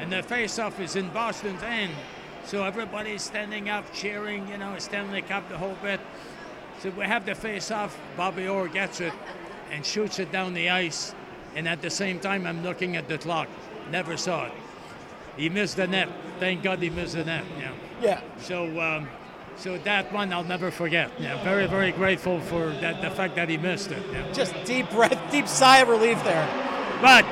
[0.00, 1.92] and the face-off is in Boston's end.
[2.44, 4.48] So everybody's standing up, cheering.
[4.48, 6.00] You know, Stanley Cup the whole bit.
[6.80, 7.96] So we have the face-off.
[8.16, 9.12] Bobby Orr gets it
[9.70, 11.14] and shoots it down the ice,
[11.54, 13.48] and at the same time, I'm looking at the clock.
[13.90, 14.52] Never saw it.
[15.36, 16.08] He missed the net.
[16.40, 17.44] Thank God he missed the net.
[17.58, 17.72] Yeah.
[18.00, 18.20] Yeah.
[18.40, 19.08] So, um,
[19.56, 21.10] so that one I'll never forget.
[21.18, 24.02] Yeah, very, very grateful for that, the fact that he missed it.
[24.10, 24.32] Yeah.
[24.32, 26.48] Just deep breath, deep sigh of relief there.
[27.02, 27.24] But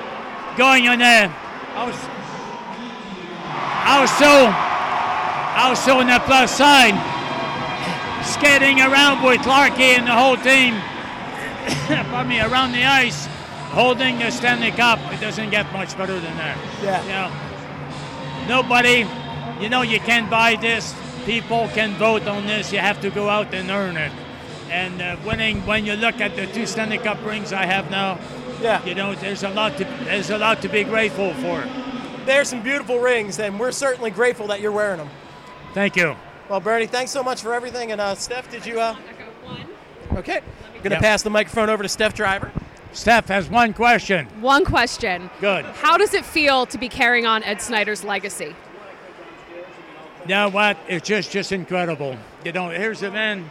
[0.57, 1.35] going on there,
[1.74, 1.96] I was,
[3.85, 6.94] I was so, I was so on the plus side,
[8.25, 10.75] skating around with Clarky and the whole team,
[12.11, 13.27] pardon me, around the ice,
[13.73, 14.99] holding the Stanley Cup.
[15.12, 16.57] It doesn't get much better than that.
[16.83, 17.03] Yeah.
[17.03, 19.07] You know, nobody,
[19.61, 20.94] you know, you can't buy this.
[21.25, 22.73] People can vote on this.
[22.73, 24.12] You have to go out and earn it.
[24.71, 28.18] And uh, winning, when you look at the two Stanley Cup rings I have now,
[28.61, 28.85] Yeah.
[28.85, 31.64] you know, there's a lot to there's a lot to be grateful for.
[32.29, 35.09] There's some beautiful rings, and we're certainly grateful that you're wearing them.
[35.73, 36.14] Thank you.
[36.51, 37.91] Well, Bernie, thanks so much for everything.
[37.91, 38.79] And uh, Steph, did you?
[38.79, 38.95] Uh...
[39.45, 39.67] One.
[40.19, 40.43] Okay.
[40.83, 41.01] Gonna Yeah.
[41.01, 42.53] pass the microphone over to Steph Driver.
[42.93, 44.27] Steph has one question.
[44.43, 45.31] One question.
[45.41, 45.64] Good.
[45.64, 48.55] How does it feel to be carrying on Ed Snider's legacy?
[50.25, 50.77] You know what?
[50.87, 52.14] It's just just incredible.
[52.45, 53.51] You know, here's a man.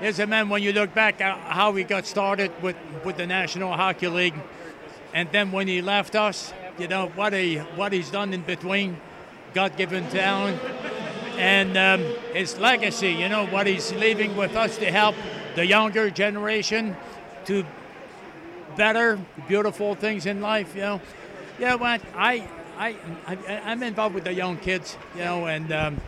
[0.00, 0.48] Here's a man.
[0.48, 4.34] When you look back at how he got started with with the National Hockey League,
[5.12, 8.96] and then when he left us, you know what he what he's done in between,
[9.52, 10.60] God-given talent,
[11.36, 12.00] and um,
[12.32, 13.12] his legacy.
[13.12, 15.14] You know what he's leaving with us to help
[15.54, 16.96] the younger generation
[17.46, 17.64] to
[18.76, 20.74] better, beautiful things in life.
[20.74, 21.00] You know,
[21.58, 22.00] you know what?
[22.16, 24.96] I, I, I I'm involved with the young kids.
[25.14, 26.00] You know, and um,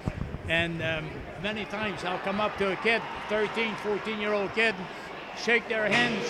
[0.48, 1.11] and um,
[1.42, 4.74] many times I'll come up to a kid, 13, 14 year old kid,
[5.37, 6.26] shake their hands.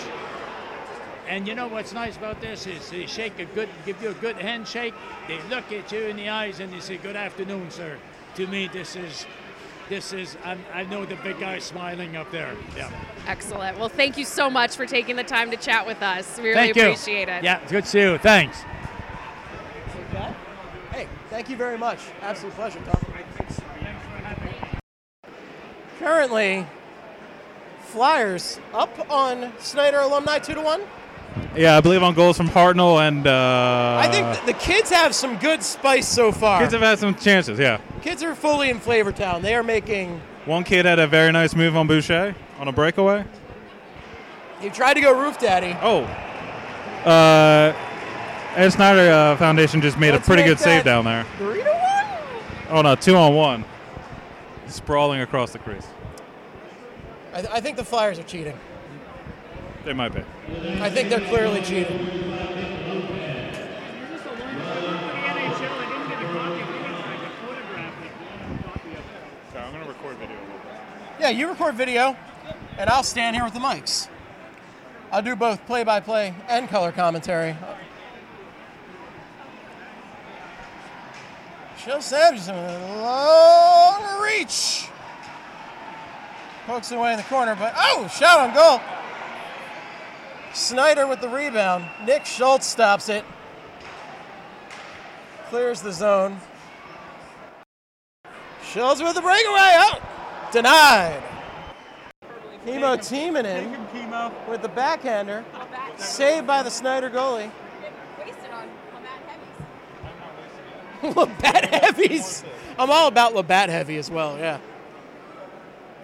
[1.27, 4.13] And you know what's nice about this is they shake a good, give you a
[4.13, 4.93] good handshake.
[5.27, 7.97] They look at you in the eyes and they say, "Good afternoon, sir."
[8.35, 9.25] To me, this is,
[9.89, 10.37] this is.
[10.45, 12.55] I'm, I know the big guy smiling up there.
[12.75, 12.89] Yeah.
[13.27, 13.77] Excellent.
[13.77, 16.37] Well, thank you so much for taking the time to chat with us.
[16.37, 16.83] We really Thank you.
[16.83, 17.43] appreciate it.
[17.43, 18.17] Yeah, it's good to see you.
[18.17, 18.61] Thanks.
[20.91, 21.99] Hey, thank you very much.
[22.21, 23.03] Absolute pleasure, Tom.
[25.99, 26.65] Currently,
[27.81, 30.81] Flyers up on Snider alumni two to one.
[31.55, 33.25] Yeah, I believe on goals from Hartnell and.
[33.25, 36.61] Uh, I think the kids have some good spice so far.
[36.61, 37.57] kids have had some chances.
[37.57, 39.41] Yeah, Kids are fully in Flavor Town.
[39.41, 40.21] They are making.
[40.45, 43.25] one kid had a very nice move on Boucher on a breakaway.
[44.61, 45.75] He tried to go roof daddy.
[45.81, 46.03] Oh,
[47.09, 47.73] uh,
[48.55, 51.25] Ed Snider uh, Foundation just made Let's a pretty good save down there.
[51.37, 52.17] Three to one.
[52.69, 53.65] Oh no, two on one,
[54.67, 55.87] sprawling across the crease.
[57.33, 58.57] I, th- I think the Flyers are cheating.
[59.87, 60.21] They might be.
[60.81, 61.85] I think they're clearly cheating.
[69.53, 70.35] So I'm gonna record video.
[71.21, 72.17] Yeah, you record video,
[72.77, 74.09] and I'll stand here with the mics.
[75.09, 77.55] I'll do both play-by-play and color commentary.
[81.77, 82.57] Shell Sampson,
[83.01, 84.89] long reach.
[86.65, 88.81] Pokes it away in the corner, but oh, shot on goal.
[90.57, 91.85] Snider with the rebound.
[92.03, 93.23] Nick Schultz stops it.
[95.49, 96.41] Clears the zone.
[98.63, 99.75] Schultz with the breakaway.
[99.77, 101.21] Oh, denied.
[102.65, 105.45] Kimmo Timonen with the backhander.
[105.95, 107.51] Saved by the Snider goalie.
[111.15, 112.43] Labatt heavies.
[112.79, 114.35] I'm all about Labatt heavy as well.
[114.39, 114.59] Yeah.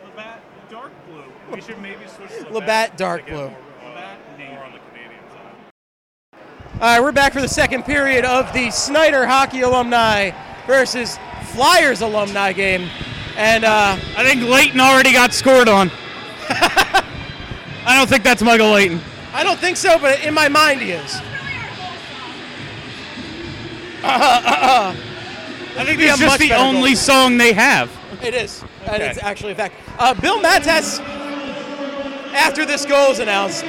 [0.06, 1.24] Labatt dark blue.
[1.52, 3.52] We should maybe switch to Labatt dark blue.
[3.84, 4.20] Labatt
[4.54, 5.20] more on the Canadian
[6.74, 10.32] All right, we're back for the second period of the Snider Hockey alumni
[10.66, 11.20] versus
[11.52, 12.90] Flyers alumni game,
[13.38, 15.92] and uh, I think Leighton already got scored on.
[16.50, 19.00] I don't think that's Michael Leighton.
[19.34, 21.14] I don't think so, but in my mind he is.
[24.04, 24.96] Uh.
[25.78, 26.98] I think it's just the only goal.
[26.98, 27.92] song they have.
[28.24, 28.64] It is.
[28.86, 29.76] And it's actually a fact.
[30.00, 31.00] Uh, Bill Mattes,
[32.34, 33.64] after this goal is announced,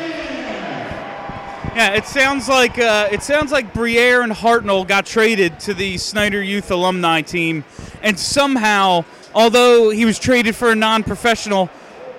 [1.75, 5.99] Yeah, it sounds like uh, it sounds like Briere and Hartnell got traded to the
[5.99, 7.65] Snider Youth alumni team,
[8.03, 11.69] and somehow, although he was traded for a non-professional,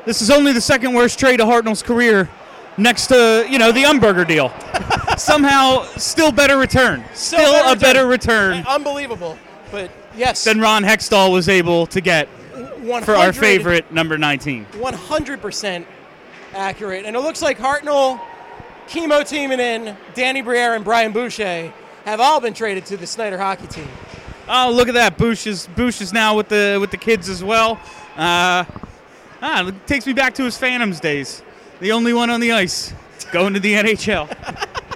[0.06, 2.30] this is only the second worst trade of Hartnell's career,
[2.78, 4.52] next to you know the Umberger deal.
[5.18, 7.04] somehow, still better return.
[7.14, 9.38] Still Still, better a better return unbelievable.
[9.72, 14.66] But yes, than Ron Hextall was able to get 100 for our favorite number 19.
[14.66, 15.86] 100%
[16.54, 17.06] accurate.
[17.06, 18.20] And it looks like Hartnell,
[18.88, 21.74] Kimmo Timonen, Danny Briere, and Brian Boucher
[22.06, 23.88] have all been traded to the Snider hockey team.
[24.48, 25.18] Oh, look at that!
[25.18, 27.80] Boosh is Boosh is now with the with the kids as well.
[28.16, 28.64] Uh,
[29.42, 31.42] ah, it takes me back to his Phantoms days.
[31.80, 32.94] The only one on the ice,
[33.32, 34.30] going to the NHL.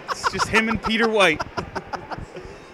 [0.12, 1.42] it's just him and Peter White.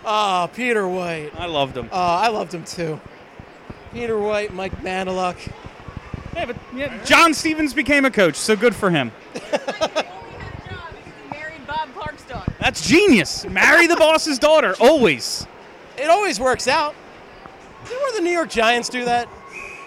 [0.05, 1.31] Oh, Peter White.
[1.37, 1.89] I loved him.
[1.91, 2.99] Oh, I loved him too.
[3.91, 5.37] Peter White, Mike Maneluk.
[6.35, 9.11] Yeah, but yeah, John Stevens became a coach, so good for him.
[11.31, 12.53] Married Bob Clarke's daughter.
[12.65, 13.45] That's genius.
[13.45, 15.45] Marry the boss's daughter, always.
[15.99, 16.95] It always works out.
[17.83, 19.29] Didn't one of the New York Giants do that?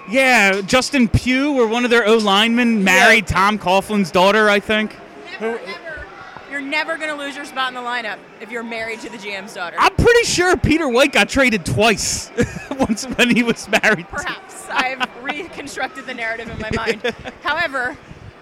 [0.08, 4.96] Yeah, Justin Pugh or one of their O linemen married Tom Coughlin's daughter, I think.
[5.40, 6.06] Never, never.
[6.52, 9.18] You're never going to lose your spot in the lineup if you're married to the
[9.18, 9.76] GM's daughter.
[9.76, 12.30] I'm pretty sure Peter White got traded twice
[12.78, 14.06] once when he was married.
[14.08, 14.68] Perhaps.
[14.70, 17.02] I've reconstructed the narrative in my mind.
[17.42, 17.98] However,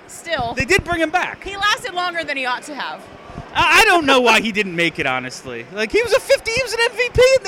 [0.08, 0.52] still.
[0.52, 1.42] They did bring him back.
[1.42, 3.02] He lasted longer than he ought to have.
[3.54, 5.64] I I don't know why he didn't make it, honestly.
[5.72, 7.42] Like, he was a 50, he was an MVP in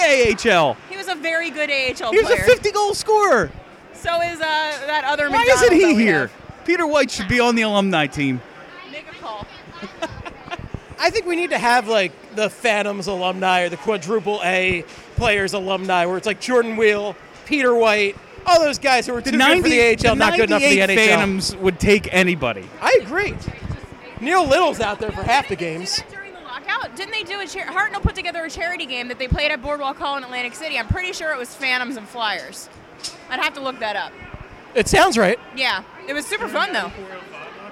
[0.45, 0.77] the AHL.
[0.91, 2.43] He was a very good AHL He was player.
[2.43, 3.51] a 50 goal scorer.
[3.95, 4.43] So is uh,
[4.87, 6.29] that other Why McDonald isn't he here?
[6.29, 6.65] have.
[6.65, 8.41] Peter White should be on the alumni team.
[8.93, 9.47] Make a call.
[11.01, 14.85] I think we need to have like the Phantoms alumni or the quadruple A
[15.17, 19.33] players alumni, where it's like Jordan Wheel, Peter White, all those guys who were too
[19.33, 21.07] good for the AHL, not good enough for the 98 NHL.
[21.09, 22.69] Phantoms would take anybody.
[22.81, 23.35] I agree.
[24.21, 26.03] Neil Little's out there for half the games.
[26.11, 29.19] During the lockout, didn't they do a char- Hartnell put together a charity game that
[29.19, 30.79] they played at Boardwalk Hall in Atlantic City?
[30.79, 32.69] I'm pretty sure it was Phantoms and Flyers.
[33.31, 34.13] I'd have to look that up.
[34.75, 35.39] It sounds right.
[35.57, 36.91] Yeah, it was super fun though.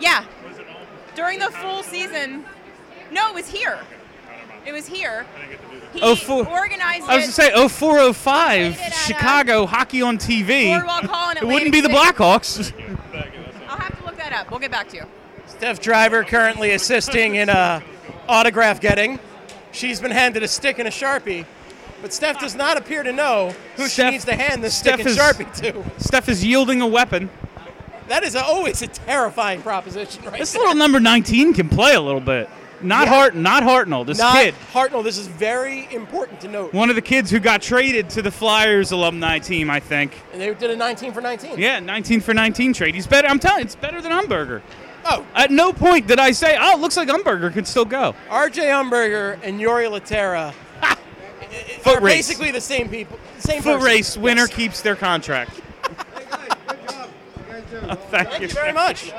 [0.01, 0.25] Yeah,
[1.15, 2.45] during the full season.
[3.11, 3.79] No, it was here.
[4.65, 5.25] It was here.
[5.93, 7.27] He Oh, four- organized I was it.
[7.29, 10.67] to say 0405 Played it uh, Chicago hockey on TV.
[10.77, 12.73] Boardwalk Hall in Atlantic it wouldn't be the Blackhawks.
[13.69, 14.51] I'll have to look that up.
[14.51, 15.05] We'll get back to you.
[15.59, 17.81] Steph Driver currently assisting in uh,
[18.29, 19.19] autograph getting.
[19.73, 21.45] She's been handed a stick and a sharpie,
[22.03, 25.01] but Steph does not appear to know who Steph- she needs to hand the Steph
[25.01, 25.57] stick and is- sharpie
[25.97, 26.03] to.
[26.03, 27.31] Steph is yielding a weapon.
[28.09, 30.39] That is always a terrifying proposition, right?
[30.39, 30.61] This there.
[30.63, 32.49] little number 19 can play a little bit.
[32.83, 33.15] Not Yeah.
[33.15, 34.05] Hart, not Hartnell.
[34.07, 35.03] This Not kid, Hartnell.
[35.03, 36.75] This is very important to note.
[36.75, 40.13] one of the kids who got traded to the Flyers alumni team, I think.
[40.33, 41.59] And they did a 19 for 19.
[41.59, 42.95] Yeah, 19 for 19 trade.
[42.95, 43.29] He's better.
[43.29, 44.61] I'm telling you, it's better than Umberger.
[45.09, 48.15] Oh, At no point did I say, "Oh, it looks like Umberger could still go."
[48.29, 48.63] R.J.
[48.65, 50.53] Umberger and Jori Lehtera
[51.83, 52.27] Foot are race.
[52.29, 53.19] basically the same people.
[53.39, 53.87] Same Foot person.
[53.87, 54.17] race.
[54.17, 54.55] Winner Yes.
[54.55, 55.51] keeps their contract.
[57.89, 59.13] Oh, thank, Thank you very much.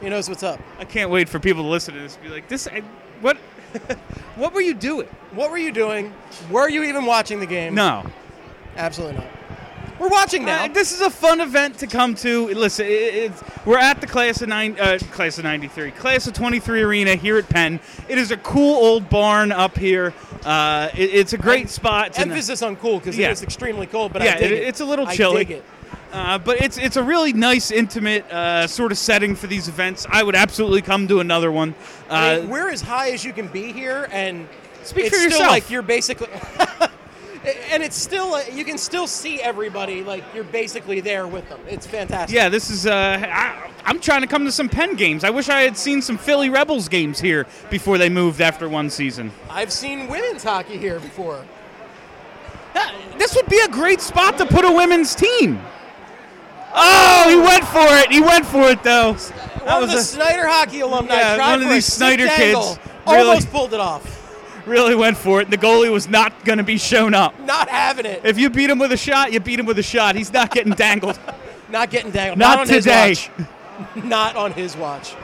[0.00, 0.60] He knows what's up.
[0.78, 2.14] I can't wait for people to listen to this.
[2.14, 2.82] and Be like, "This, I-
[3.20, 3.36] what,
[4.36, 6.12] what were you doing?" What were you doing?
[6.50, 7.74] Were you even watching the game?
[7.74, 8.06] No.
[8.76, 9.26] Absolutely not.
[9.98, 10.64] We're watching now.
[10.64, 12.48] Uh, this is a fun event to come to.
[12.48, 16.34] Listen, it, it's we're at the class of nine, uh, class of '93, class of
[16.34, 17.78] '23 arena here at Penn.
[18.08, 20.12] It is a cool old barn up here.
[20.44, 22.08] Uh, it- it's a great spot.
[22.08, 23.28] It's in the- Emphasis on cool because Yeah.
[23.28, 25.44] it is extremely cold, but yeah, I dig it- it, it's a little I chilly.
[25.44, 25.64] dig it.
[26.12, 30.06] Uh, but it's it's a really nice, intimate uh, sort of setting for these events.
[30.10, 31.74] I would absolutely come to another one.
[32.10, 34.48] Uh, I mean, we're as high as you can be here, and
[34.82, 35.50] Speak it's for still yourself.
[35.50, 36.28] like you're basically.
[37.70, 41.60] and it's still uh, you can still see everybody like you're basically there with them.
[41.68, 42.34] It's fantastic.
[42.34, 42.86] yeah, this is.
[42.86, 45.24] Uh, I, I'm trying to come to some Penn games.
[45.24, 48.88] I wish I had seen some Philly Rebels games here before they moved after one
[48.88, 49.30] season.
[49.50, 51.44] I've seen women's hockey here before.
[53.18, 55.60] This would be a great spot to put a women's team.
[56.74, 58.10] Oh, he went for it.
[58.10, 59.12] He went for it though.
[59.12, 62.56] That One of was the a, Snider hockey alumni Yeah, one of these Snider kids
[63.06, 64.23] really- almost pulled it off.
[64.66, 65.44] Really went for it.
[65.44, 67.38] And the goalie was not going to be shown up.
[67.40, 68.22] Not having it.
[68.24, 70.14] If you beat him with a shot, you beat him with a shot.
[70.16, 71.18] He's not getting dangled.
[71.70, 72.38] Not getting dangled.
[72.38, 73.08] Not on today.
[73.08, 73.44] His watch.
[74.04, 75.16] Not on his watch.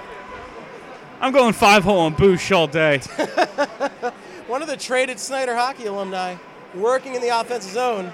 [1.20, 2.98] I'm going five hole on Boosh all day.
[4.48, 6.36] One of the traded Snider hockey alumni
[6.74, 8.12] working in the offensive zone.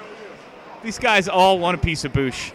[0.82, 2.52] These guys all want a piece of Boosh.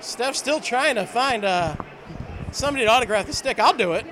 [0.00, 1.76] Steph's still trying to find uh,
[2.52, 3.58] somebody to autograph the stick.
[3.58, 4.06] I'll do it.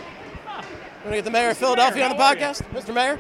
[1.04, 2.92] Want to get the mayor of Philadelphia on the podcast, Mr.
[2.94, 3.18] Mayor?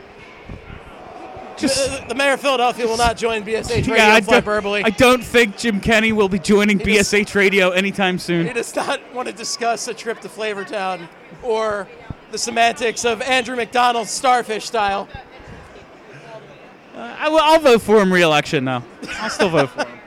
[1.58, 4.84] the, the mayor of Philadelphia will not join BSH Radio Yeah, I don't, Verbally.
[4.84, 8.46] I don't think Jim Kenney will be joining He just- BSH Radio anytime soon.
[8.46, 11.08] He does not want to discuss a trip to Flavortown
[11.42, 11.88] or
[12.30, 15.08] the semantics of Andrew MacDonald's starfish style.
[16.94, 18.82] Uh, I will, I'll vote for him re-election though.
[19.14, 19.97] I'll still vote for him.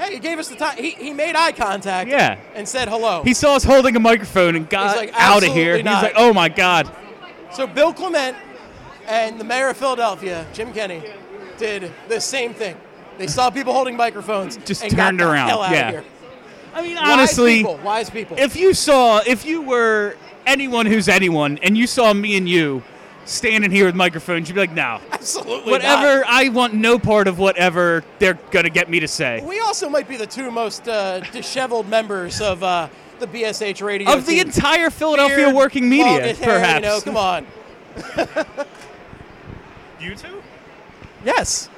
[0.00, 0.76] Hey, he gave us the time.
[0.78, 2.38] He, he made eye contact Yeah.
[2.54, 3.22] and said hello.
[3.22, 5.74] He saw us holding a microphone and got like, out of here.
[5.74, 6.90] "Absolutely He's not." like, "Oh my god."
[7.52, 8.36] So Bill Clement
[9.06, 11.02] and the mayor of Philadelphia, Jim Kenney,
[11.58, 12.76] did the same thing.
[13.18, 16.00] They saw people holding microphones, Just and turned around, yeah.
[16.72, 18.38] I mean, Wise honestly, people, wise people.
[18.38, 22.82] if you saw, if you were anyone who's anyone, and you saw me and you
[23.24, 26.20] standing here with microphones, you'd be like, "No, Absolutely whatever.
[26.20, 26.26] not.
[26.28, 30.08] I want no part of whatever they're gonna get me to say." We also might
[30.08, 34.90] be the two most uh, disheveled members of uh, the BSH radio Of the entire
[34.90, 36.84] Philadelphia Beard, working media, longish hair, perhaps.
[36.84, 37.46] You know, come on.
[40.00, 40.42] You two?
[41.24, 41.68] Yes.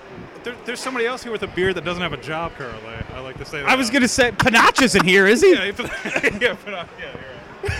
[0.44, 2.94] There, there's somebody else here with a beard that doesn't have a job currently.
[3.14, 3.68] I like to say that.
[3.68, 5.52] I was gonna say Panaccio's in here, is he?
[5.52, 5.90] Yeah, but,
[6.40, 7.12] yeah, but, uh, yeah,
[7.62, 7.70] you're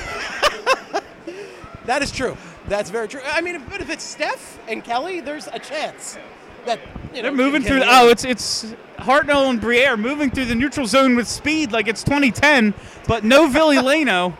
[0.92, 1.02] right.
[1.86, 2.36] That is true.
[2.68, 3.20] That's very true.
[3.26, 6.16] I mean, but if it's Steph and Kelly, there's a chance
[6.64, 6.78] that
[7.12, 7.80] you know They're moving through.
[7.80, 11.88] The, oh, it's it's Hartnell and Briere moving through the neutral zone with speed like
[11.88, 12.72] it's 2010,
[13.08, 14.36] but no Ville Leino.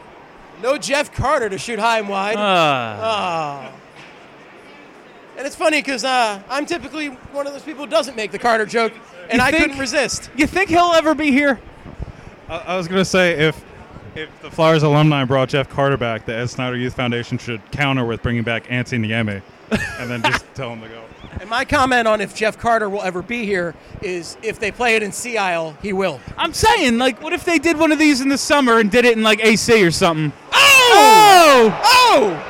[0.63, 2.37] no Jeff Carter to shoot high and wide.
[2.37, 3.79] Uh, Oh.
[5.37, 8.39] And it's funny because uh, I'm typically one of those people who doesn't make the
[8.39, 8.93] Carter joke,
[9.31, 10.31] and You I think- couldn't resist.
[10.37, 11.59] you think he'll ever be here?
[12.49, 13.65] I, I was gonna say if
[14.15, 18.05] if the Flyers alumni brought Jeff Carter back, the Ed Snider Youth Foundation should counter
[18.05, 19.43] with bringing back Antti Niemi,
[20.01, 21.03] and then just tell him to go.
[21.41, 24.97] And my comment on if Jeff Carter will ever be here is if they play
[24.97, 26.21] it in Sea Isle, he will.
[26.37, 29.05] I'm saying, like, what if they did one of these in the summer and did
[29.07, 30.33] it in like AC or something?
[30.53, 31.81] Oh!
[31.85, 32.49] Oh!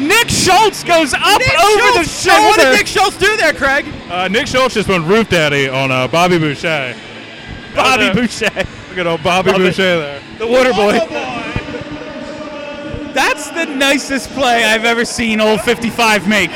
[0.00, 2.22] Nick Schultz goes up Nick over Schultz!
[2.24, 2.48] the And shoulder.
[2.48, 3.86] What did Nick Schultz do there, Craig?
[4.10, 6.96] Uh, Nick Schultz just went roof daddy on uh, Bobby Boucher.
[7.74, 8.50] Bobby Boucher,
[8.88, 9.64] Look at old Bobby Love it.
[9.64, 10.22] Boucher there.
[10.38, 10.98] The water boy.
[13.12, 16.50] That's the nicest play I've ever seen old 55 make.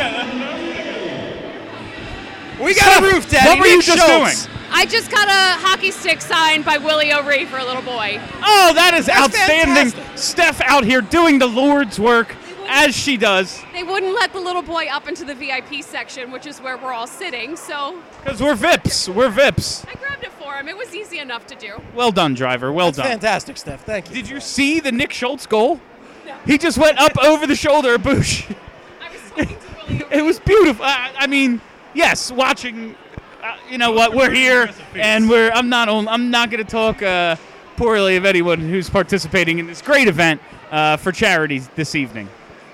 [2.61, 3.49] We got a roof daddy.
[3.49, 4.45] What were Nick you just Schultz.
[4.47, 4.57] doing?
[4.73, 8.21] I just got a hockey stick signed by Willie O'Ree for a little boy.
[8.45, 9.93] Oh, that is That's outstanding.
[9.93, 10.19] fantastic.
[10.19, 12.37] Steph out here doing the Lord's work
[12.71, 13.63] as she does.
[13.73, 16.93] They wouldn't let the little boy up into the VIP section, which is where we're
[16.93, 19.13] all sitting, so Because we're VIPs.
[19.13, 19.87] We're VIPs.
[19.89, 20.69] I grabbed it for him.
[20.69, 21.81] It was easy enough to do.
[21.95, 22.73] Well done, driver.
[22.73, 23.07] Well That's done.
[23.09, 23.85] fantastic, Steph.
[23.85, 24.15] Thank you.
[24.15, 25.81] Did you see the Nick Schultz goal?
[26.27, 26.35] No.
[26.47, 28.55] He just went up over the shoulder of Boosh.
[29.01, 29.53] I was talking to
[29.89, 30.07] Willie O'Ree.
[30.21, 30.85] It was beautiful.
[30.85, 31.61] I, I mean,
[31.95, 32.95] yes, watching.
[33.43, 34.15] Uh, you know what?
[34.15, 35.51] We're here, and we're.
[35.51, 35.89] I'm not.
[35.89, 37.35] on- I'm not going to talk uh,
[37.77, 40.41] poorly of anyone who's participating in this great event
[40.71, 42.29] uh, for charity this evening.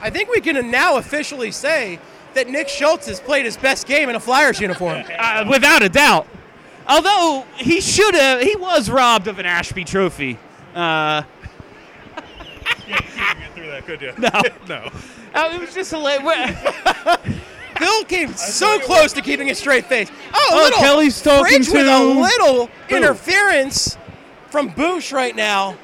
[0.06, 1.98] I think we can now officially say
[2.34, 5.02] that Nick Schultz has played his best game in a Flyers uniform.
[5.18, 6.28] uh, without a doubt.
[6.86, 10.38] Although he should have, he was robbed of an Ashby Trophy.
[10.76, 11.24] Uh,
[12.86, 14.12] You couldn't get through that, could you?
[14.16, 14.30] No.
[14.68, 14.90] no.
[15.34, 16.18] uh, it was just a la-
[17.80, 20.08] Bill came so close to keeping a straight face.
[20.32, 22.96] Oh, a Oh, little Kelly's talking Fridge with a little Who?
[22.96, 23.98] interference
[24.50, 25.76] from Boosh right now.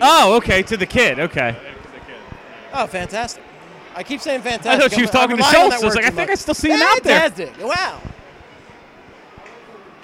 [0.00, 1.18] Oh, okay, to the kid.
[1.18, 1.56] Okay.
[2.72, 3.42] Oh, fantastic.
[3.98, 4.80] I keep saying I fantastic.
[4.80, 5.82] thought she was I'm- I'm talking to relying on Schultz.
[5.82, 7.20] I was like, I think I still see him out there.
[7.30, 7.66] Fantastic.
[7.66, 8.00] Wow.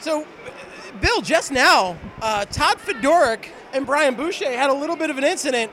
[0.01, 0.27] So,
[1.01, 5.25] Bill, just now, uh, Todd Fedoruk and Brian Boucher had a little bit of an
[5.25, 5.71] incident.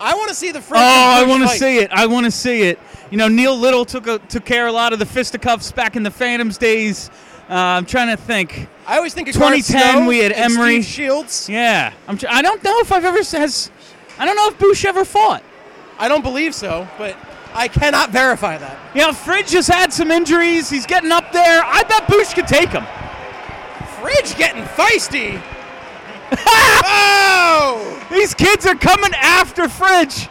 [0.00, 1.90] I want to see the Fridge Oh, I want to see it.
[1.90, 2.78] I want to see it.
[3.10, 5.96] You know, Neil Little took a, took care of a lot of the fisticuffs back
[5.96, 7.10] in the Phantoms days.
[7.48, 8.68] Uh, I'm trying to think.
[8.86, 10.82] I always think of 2010, Snow we had Emery.
[10.82, 11.48] Shields.
[11.48, 12.18] Yeah, I'm.
[12.18, 13.70] Tr- I don't know if I've ever has.
[14.18, 15.42] I don't know if Boosh ever fought.
[15.98, 17.16] I don't believe so, but
[17.56, 18.78] I cannot verify that.
[18.94, 20.68] You know, Fridge has had some injuries.
[20.68, 21.62] He's getting up there.
[21.64, 22.84] I bet Boosh could take him.
[24.00, 25.42] Fridge getting feisty.
[26.84, 28.06] oh!
[28.10, 30.28] These kids are coming after Fridge.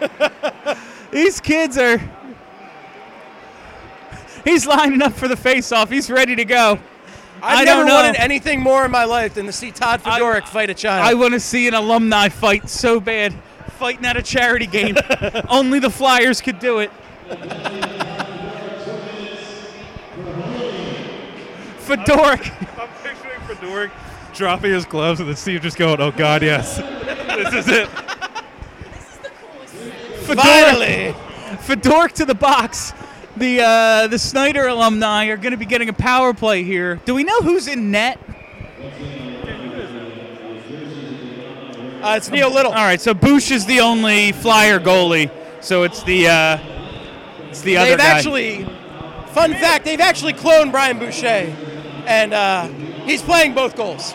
[1.10, 2.00] These kids are.
[4.44, 5.90] He's lining up for the face-off.
[5.90, 6.78] He's ready to go.
[7.42, 7.94] I've I never don't know.
[7.94, 11.04] wanted anything more in my life than to see Todd Fedoruk fight a child.
[11.04, 13.34] I want to see an alumni fight so bad,
[13.76, 14.96] fighting at a charity game.
[15.48, 16.90] Only the Flyers could do it.
[21.86, 22.80] Fedoruk.
[22.80, 23.90] I'm picturing Fedoruk
[24.34, 27.88] dropping his gloves and then Steve just going, "Oh God, yes, this is it."
[30.26, 30.42] Fedoruk.
[30.42, 31.14] Finally!
[31.66, 32.92] Fedoruk to the box.
[33.36, 36.96] The uh, the Snider alumni are going to be getting a power play here.
[37.04, 38.18] Do we know who's in net?
[42.02, 42.72] Uh, it's Neil Little.
[42.72, 45.30] All right, so Boosh is the only Flyer goalie.
[45.62, 46.58] So it's the uh,
[47.48, 48.64] It's the other they've actually,
[49.32, 51.54] fun fact, they've actually cloned Brian Boucher,
[52.06, 52.68] and uh,
[53.04, 54.14] he's playing both goals.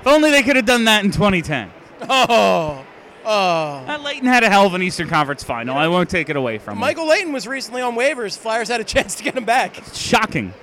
[0.00, 1.70] If only they could have done that in 2010.
[2.08, 2.84] Oh,
[3.24, 3.26] oh.
[3.26, 5.76] Uh, Leighton had a hell of an Eastern Conference final.
[5.76, 6.80] I won't take it away from him.
[6.80, 8.36] Michael Leighton was recently on waivers.
[8.38, 9.74] Flyers had a chance to get him back.
[9.92, 10.54] Shocking.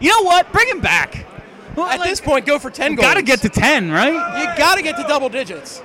[0.00, 0.50] You know what?
[0.52, 1.26] Bring him back.
[1.78, 3.06] At this point, go for 10 goals.
[3.06, 4.12] Got to get to 10, right?
[4.40, 5.82] You got to get to double digits.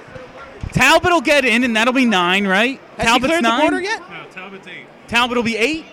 [0.74, 2.80] Talbot will get in, and that'll be nine, right?
[2.98, 3.58] Has Talbot's he cleared nine.
[3.60, 4.00] the border yet?
[4.10, 4.86] No, Talbot's eight.
[5.08, 5.86] Talbot will be eight.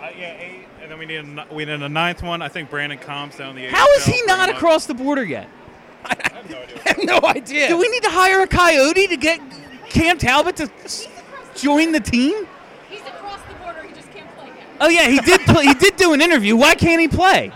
[0.00, 0.66] Uh, yeah, eight.
[0.82, 2.42] And then we need a, we need a ninth one.
[2.42, 3.70] I think Brandon Combs down the eight.
[3.70, 5.48] How is he not across the border yet?
[6.04, 6.80] I have no idea.
[6.84, 7.68] I have no idea.
[7.68, 9.40] Do we need to hire a coyote to get
[9.88, 11.06] Cam Talbot to s-
[11.54, 12.46] join the team?
[12.90, 13.82] He's across the border.
[13.82, 14.66] He just can't play yet.
[14.80, 15.40] Oh yeah, he did.
[15.42, 16.56] Play, he did do an interview.
[16.56, 17.52] Why can't he play?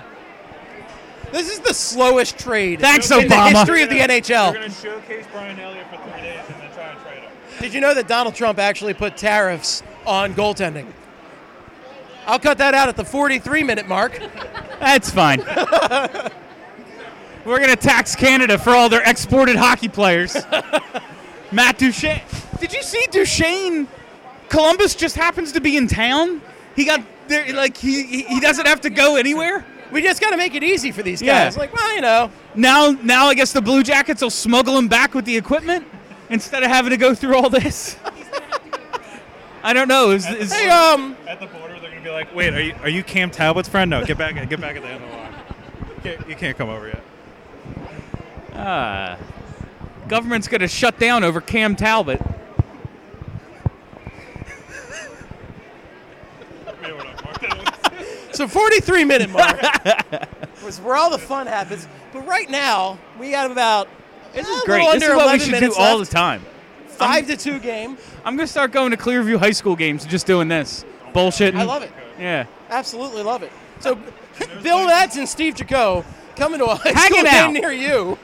[1.33, 3.53] This is the slowest trade Thanks, in Obama.
[3.53, 4.53] the history of the NHL.
[4.53, 4.55] We're NHL.
[4.55, 7.31] going to showcase Brian Elliott for three days and then try and trade him.
[7.61, 10.87] Did you know that Donald Trump actually put tariffs on goaltending?
[12.27, 14.19] I'll cut that out at the 43 minute mark.
[14.81, 15.41] That's fine.
[17.45, 20.37] We're gonna tax Canada for all their exported hockey players.
[21.53, 22.21] Matt Duchene.
[22.61, 23.89] Did you see Duchene?
[24.51, 26.43] Columbus just happens to be in town.
[26.77, 27.51] He got there.
[27.55, 29.65] Like he he he doesn't have to go anywhere.
[29.91, 31.27] We just got to make it easy for these guys.
[31.27, 31.45] Yeah.
[31.45, 31.57] guys.
[31.57, 35.15] Like, well, you know, Now now I guess the Blue Jackets will smuggle him back
[35.15, 35.87] with the equipment
[36.31, 37.97] instead of having to go through all this.
[39.63, 40.11] I don't know.
[40.13, 42.75] Is, is, hey, um, At the border, they're going to be like, wait, are you,
[42.83, 43.91] are you Cam Talbot's friend?
[43.91, 45.35] No, get back, get back at the end of the line.
[45.89, 47.03] You can't, you can't come over yet.
[48.55, 49.17] Ah,
[50.09, 52.21] government's gonna shut down over Cam Talbot.
[58.39, 59.61] So 43 minute mark
[60.65, 61.89] was where all the fun happens.
[62.13, 63.89] But right now, we got about
[64.33, 64.93] This is little great.
[64.93, 66.45] This is what we should do minutes all the time.
[66.87, 67.99] Five to two game.
[68.25, 71.57] I'm gonna start going to Clearview High School games and just doing this bullshitting.
[71.57, 71.91] I love it.
[72.19, 72.47] Yeah.
[72.71, 73.51] Absolutely love it.
[73.81, 73.97] So,
[74.63, 76.05] Bill Nats and Steve Jaco
[76.37, 77.53] coming to a high Hanging school out.
[77.53, 78.19] game near you.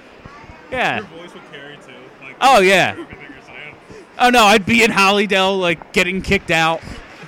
[0.71, 0.99] Yeah.
[0.99, 1.93] Your voice would carry too.
[2.23, 2.91] Like, Oh yeah.
[2.93, 3.75] everything you're saying.
[4.19, 6.81] Oh no, I'd be in Hollydale like getting kicked out.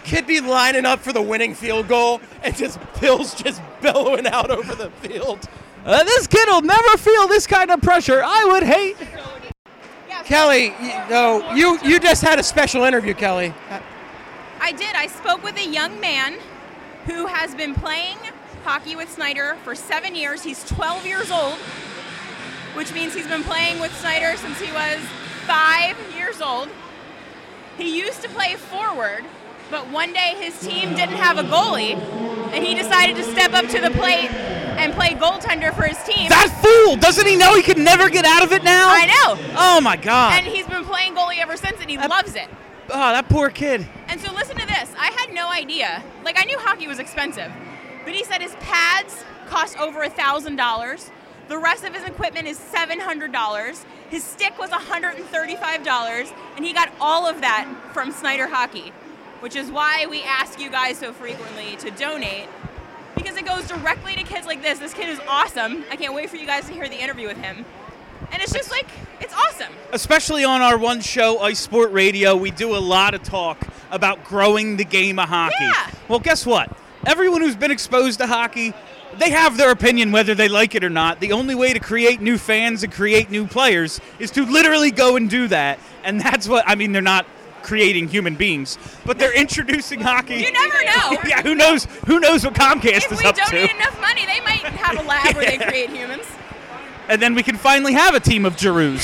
[0.07, 4.53] Kid be lining up for the winning field goal, and just Bill's just bellowing out
[4.53, 5.41] over the field.
[5.85, 8.23] Uh, this kid will never feel this kind of pressure.
[8.25, 8.97] I would hate.
[10.25, 13.53] Kelly, you, no, you you just had a special interview, Kelly.
[14.61, 14.95] I did.
[14.95, 16.39] I spoke with a young man
[17.07, 18.17] who has been playing
[18.65, 20.43] hockey with Snider for seven years.
[20.43, 21.55] He's 12 years old,
[22.75, 24.99] which means he's been playing with Snider since he was
[25.47, 26.69] five years old.
[27.77, 29.25] He used to play forward,
[29.71, 31.95] but one day his team didn't have a goalie,
[32.53, 34.31] and he decided to step up to the plate
[34.79, 36.29] and play goaltender for his team.
[36.29, 36.97] That fool!
[36.97, 38.89] Doesn't he know he can never get out of it now?
[38.91, 39.55] I know.
[39.57, 40.35] Oh my god.
[40.35, 42.49] And he's been playing goalie ever since, and he loves it.
[42.91, 43.87] oh, that poor kid.
[44.09, 44.93] And so listen to this.
[44.99, 46.03] I had no idea.
[46.25, 47.51] Like I knew hockey was expensive,
[48.05, 51.11] but he said his pads cost over a thousand dollars.
[51.49, 53.85] The rest of his equipment is seven hundred dollars.
[54.11, 58.47] His stick was hundred and thirty-five dollars, and he got all of that from Snider
[58.49, 58.93] Hockey,
[59.47, 62.49] which is why we ask you guys so frequently to donate.
[63.15, 64.81] Because it goes directly to kids like this.
[64.81, 65.85] This kid is awesome.
[65.89, 67.65] I can't wait for you guys to hear the interview with him.
[68.33, 68.89] And it's just like,
[69.21, 69.73] it's awesome.
[69.93, 74.25] Especially on our one show, Ice Sport Radio, we do a lot of talk about
[74.25, 75.55] growing the game of hockey.
[75.61, 75.91] Yeah.
[76.09, 76.77] Well, guess what?
[77.07, 78.75] Everyone who's been exposed to hockey,
[79.17, 81.21] they have their opinion whether they like it or not.
[81.21, 85.15] The only way to create new fans and create new players is to literally go
[85.15, 85.79] and do that.
[86.03, 87.27] And that's what, I mean, they're not
[87.67, 90.37] creating human beings, but they're introducing hockey.
[90.37, 91.19] You never know.
[91.29, 91.85] yeah, who knows?
[92.07, 93.77] Who knows what Comcast If is we up donate to?
[93.77, 96.25] enough money, they might have a lab where they create humans.
[97.09, 98.99] And then we can finally have a team of Giroux.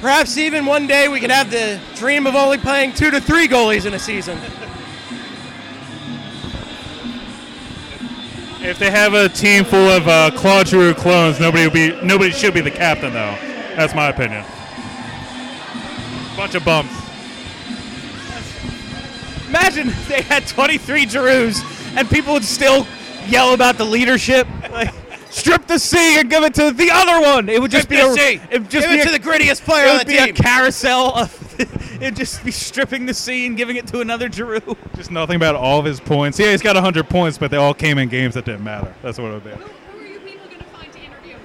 [0.00, 3.46] Perhaps even one day we could have the dream of only playing two to three
[3.46, 4.38] goalies in a season.
[8.60, 12.30] If they have a team full of uh, Claude Giroux clones, nobody will be nobody
[12.30, 13.36] should be the captain though.
[13.76, 14.44] That's my opinion.
[16.36, 16.94] Bunch of bumps.
[19.48, 21.52] Imagine if they had 23 Giroux
[21.94, 22.86] and people would still
[23.26, 24.46] yell about the leadership.
[24.70, 24.94] Like,
[25.30, 27.48] strip the C and give it to the other one.
[27.48, 28.40] It would just Strip be the a, C.
[28.50, 30.14] It would just Give be it a, to the grittiest player on the team.
[30.16, 31.38] it would be a carousel of.
[32.02, 34.76] It'd just be stripping the C and giving it to another Giroux.
[34.96, 36.38] Just nothing about all of his points.
[36.38, 38.92] Yeah, he's got 100 points, but they all came in games that didn't matter.
[39.02, 39.50] That's what it would be.
[39.50, 41.36] Who are you people going to find to interview?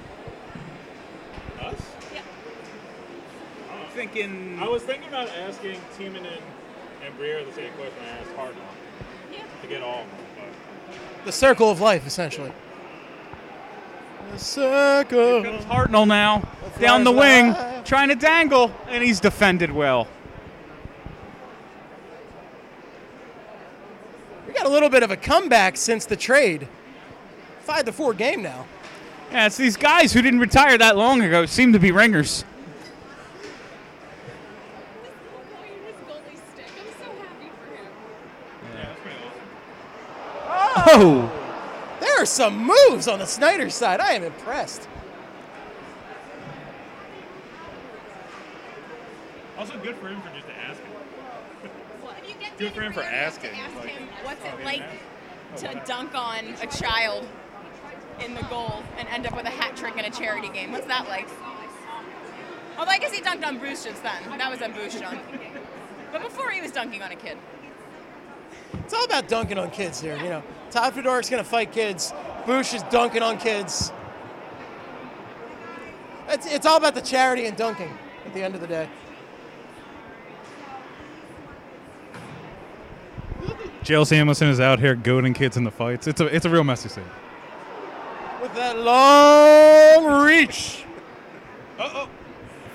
[3.70, 4.58] I'm thinking.
[4.60, 6.42] I was thinking about asking Timonen and,
[7.04, 8.54] and Briere the same question I asked Hartnell.
[9.62, 10.46] To get all of them.
[11.24, 12.52] The circle of life, essentially.
[14.32, 15.42] The circle.
[15.42, 16.48] Hartnell now
[16.78, 17.54] down the wing.
[17.84, 20.06] trying to dangle, and he's defended well.
[24.46, 26.68] We got a little bit of a comeback since the trade.
[27.60, 28.66] Five to four game now.
[29.30, 32.44] Yeah, it's these guys who didn't retire that long ago seem to be ringers.
[40.90, 41.30] Oh,
[42.00, 44.00] There are some moves on the Snider side.
[44.00, 44.88] I am impressed.
[49.58, 50.86] Also good for him for just asking.
[52.22, 53.50] If you get Good for him for asking.
[53.50, 54.82] Ask Like, him what's it like
[55.56, 57.26] didn't to dunk on a child
[58.24, 60.72] in the goal and end up with a hat trick in a charity game.
[60.72, 61.28] What's that like?
[62.78, 64.22] Although I guess he dunked on Bruce just then.
[64.38, 65.20] That was a Bruce dunk.
[66.12, 67.36] But before he was dunking on a kid.
[68.72, 70.16] It's all about dunking on kids here.
[70.16, 72.12] You know, Todd Fedoruk's going to fight kids.
[72.44, 73.92] Boosh is dunking on kids.
[76.28, 77.96] It's, it's all about the charity and dunking
[78.26, 78.88] at the end of the day.
[83.82, 86.06] Kjell Samuelsson is out here goading kids in the fights.
[86.06, 87.04] It's a it's a real messy scene.
[88.42, 90.84] With that long reach.
[91.78, 92.08] Uh-oh.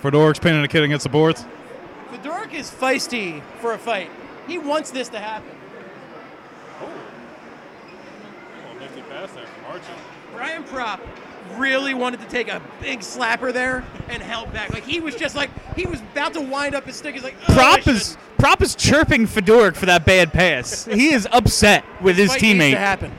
[0.02, 1.46] Fedoruk's pinning a kid against the boards.
[2.12, 4.10] Fedoruk is feisty for a fight.
[4.48, 5.56] He wants this to happen.
[10.44, 11.00] Brian Propp
[11.58, 14.74] really wanted to take a big slapper there and held back.
[14.74, 17.14] Like he was just like he was about to wind up his stick.
[17.16, 20.84] He's like, "Oh, Propp is Propp is chirping Fedoruk for that bad pass.
[20.84, 22.78] He is upset with his Fight needs to teammate.
[22.78, 23.12] happen.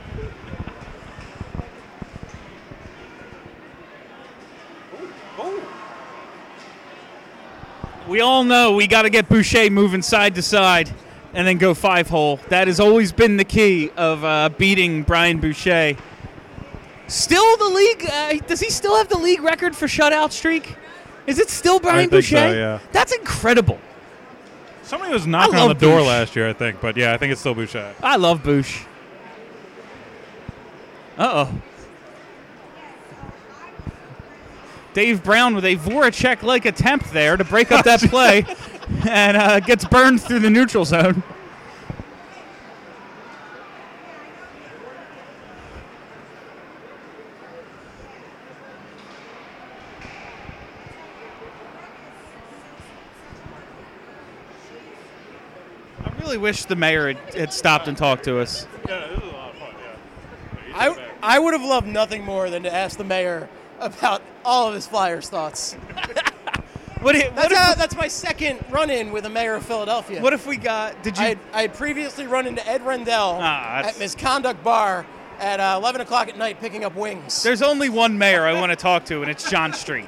[8.07, 10.91] We all know we got to get Boucher moving side to side
[11.33, 12.39] and then go five hole.
[12.49, 15.97] That has always been the key of uh, beating Brian Boucher.
[17.07, 18.09] Still the league?
[18.11, 20.75] Uh, does he still have the league record for shutout streak?
[21.27, 22.79] Is it still Brian think so, yeah.
[22.91, 23.79] That's incredible.
[24.83, 26.07] Somebody was knocking on the door Bouch.
[26.07, 27.93] last year, I think, but yeah, I think it's still Boucher.
[28.03, 28.85] I love Bouch.
[31.17, 31.61] Uh oh.
[34.93, 38.45] Dave Brown with a Voracek like attempt there to break up that play
[39.07, 41.23] and uh, gets burned through the neutral zone.
[56.35, 58.67] Really wish the mayor had, had stopped and talked to us.
[58.87, 59.73] Yeah, this is a lot of fun.
[60.67, 60.75] Yeah.
[60.75, 63.47] I, I would have loved nothing more than to ask the mayor
[63.79, 65.75] about all of his Flyers thoughts.
[67.01, 70.23] What, if, That's, uh, that's my second run-in with the mayor of Philadelphia.
[70.23, 71.03] what if we got?
[71.03, 71.23] Did you?
[71.23, 75.05] I had, I had previously run into Ed Rendell Ah, at Misconduct Bar
[75.37, 77.43] at uh, 11 o'clock at night picking up wings.
[77.43, 80.07] There's only one mayor I want to talk to, and it's John Street.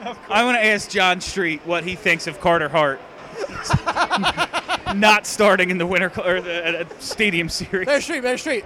[0.30, 3.00] I want to ask John Street what he thinks of Carter Hart
[4.96, 7.86] not starting in the winter Cl- or the uh, stadium series.
[7.86, 8.64] Mayor Street, Mayor Street.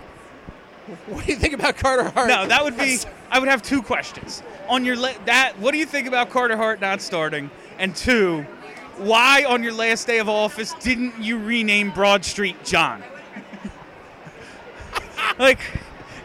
[1.07, 2.29] What do you think about Carter Hart?
[2.29, 2.99] No, that would be.
[3.31, 5.59] I would have two questions on your la- that.
[5.59, 7.51] What do you think about Carter Hart not starting?
[7.79, 8.43] And two,
[8.99, 13.03] why on your last day of office didn't you rename Broad Street John?
[15.39, 15.59] like,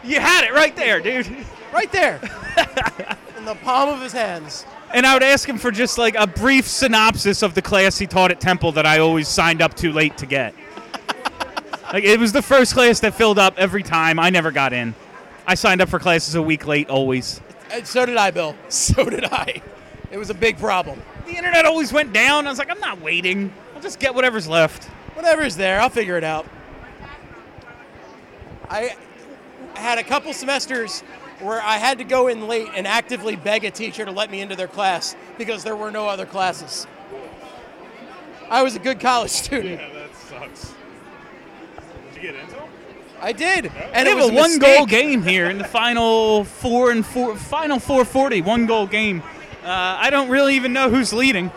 [0.04, 1.26] you had it right there, dude.
[1.72, 2.16] right there,
[3.38, 4.66] in the palm of his hands.
[4.92, 8.06] And I would ask him for just like a brief synopsis of the class he
[8.06, 10.54] taught at Temple that I always signed up too late to get.
[11.92, 14.18] like it was the first class that filled up every time.
[14.18, 14.94] I never got in.
[15.46, 17.40] I signed up for classes a week late always.
[17.70, 18.56] And so did I, Bill.
[18.68, 19.62] So did I.
[20.10, 21.00] It was a big problem.
[21.26, 22.46] The internet always went down.
[22.46, 23.52] I was like, I'm not waiting.
[23.74, 24.84] I'll just get whatever's left.
[25.14, 26.46] Whatever's there, I'll figure it out.
[28.68, 28.96] I
[29.74, 31.02] had a couple semesters
[31.40, 34.40] where I had to go in late and actively beg a teacher to let me
[34.40, 36.86] into their class because there were no other classes.
[38.48, 39.80] I was a good college student.
[39.80, 40.74] Yeah, that sucks.
[42.12, 42.68] Did you get into them?
[43.22, 45.64] I did, and And it it was a a one goal game here in the
[45.64, 49.22] final four and four, final 440, one goal game.
[49.62, 49.66] Uh,
[50.00, 51.52] I don't really even know who's leading,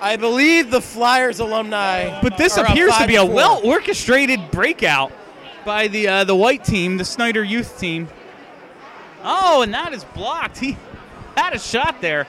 [0.00, 2.20] I believe the Flyers alumni.
[2.20, 5.10] but this appears to be a well orchestrated breakout
[5.64, 8.08] by the uh, the white team, the Snider youth team.
[9.22, 10.58] Oh, and that is blocked.
[10.58, 10.76] He
[11.36, 12.26] had a shot there.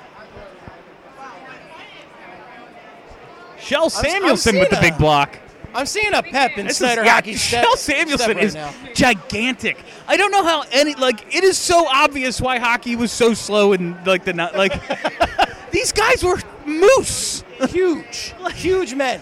[3.59, 5.39] Kjell I'm Samuelsson with the seeing big block.
[5.73, 7.33] I'm seeing a pep in This Snider is, yeah, hockey.
[7.35, 8.73] step- Kjell Samuelsson right is now.
[8.93, 9.77] gigantic.
[10.07, 13.73] I don't know how any like it is so obvious why hockey was so slow
[13.73, 14.73] and like the not like
[15.71, 17.43] these guys were moose.
[17.69, 19.19] huge, huge men.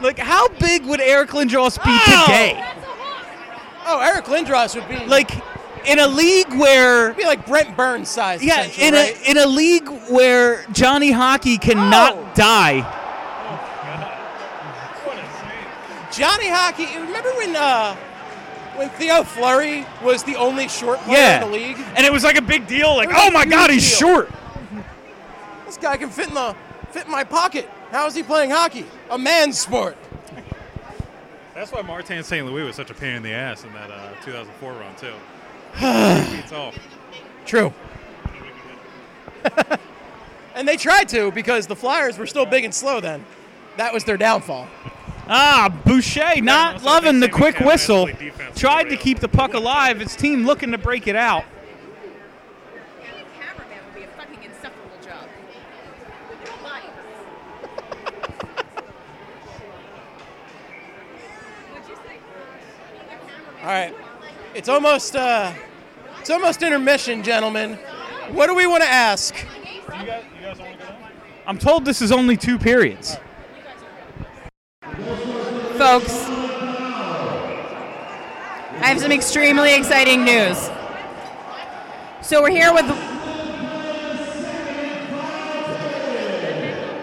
[0.00, 2.24] Like how big would Eric Lindros be Oh!
[2.26, 2.64] today?
[3.86, 5.30] Oh, Eric Lindros would be Like
[5.86, 8.42] in a league where be like Brent Burns size.
[8.42, 9.16] yeah, essentially, in right?
[9.26, 12.32] a in a league where Johnny Hockey cannot Oh.
[12.34, 12.96] die.
[16.12, 16.86] Johnny Hockey.
[16.98, 17.94] Remember when uh,
[18.76, 21.76] when Theo Fleury was the only short player Yeah, in the league?
[21.96, 22.96] and it was like a big deal.
[22.96, 23.98] Like, oh my God, he's deal.
[24.08, 24.30] short.
[25.66, 26.56] This guy can fit in the
[26.90, 27.68] fit in my pocket.
[27.90, 28.86] How is he playing hockey?
[29.10, 29.96] A man's sport.
[31.54, 32.46] That's why Martin St.
[32.46, 35.12] Louis was such a pain in the ass in that uh, 2004 run too.
[36.36, 36.72] Beats all.
[37.44, 37.72] True.
[40.54, 43.24] and they tried to because the Flyers were still big and slow then.
[43.76, 44.68] That was their downfall.
[45.28, 48.08] Ah, Boucher not loving the quick whistle.
[48.56, 50.00] Tried to keep the puck alive.
[50.00, 51.44] His team looking to break it out.
[53.38, 55.28] cameraman would be a fucking insufferable job.
[63.59, 63.94] All right.
[64.54, 65.52] It's almost uh,
[66.18, 67.74] it's almost intermission, gentlemen.
[68.32, 69.34] What do we want to ask?
[71.46, 73.16] I'm told this is only two periods.
[75.78, 76.26] Folks,
[78.76, 80.68] I have some extremely exciting news.
[82.22, 82.84] So we're here with,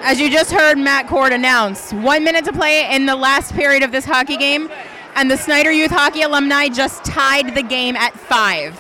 [0.04, 3.84] as you just heard Matt Cord announce, one minute to play in the last period
[3.84, 4.70] of this hockey game,
[5.18, 8.80] and the Snider Youth Hockey alumni just tied the game at five.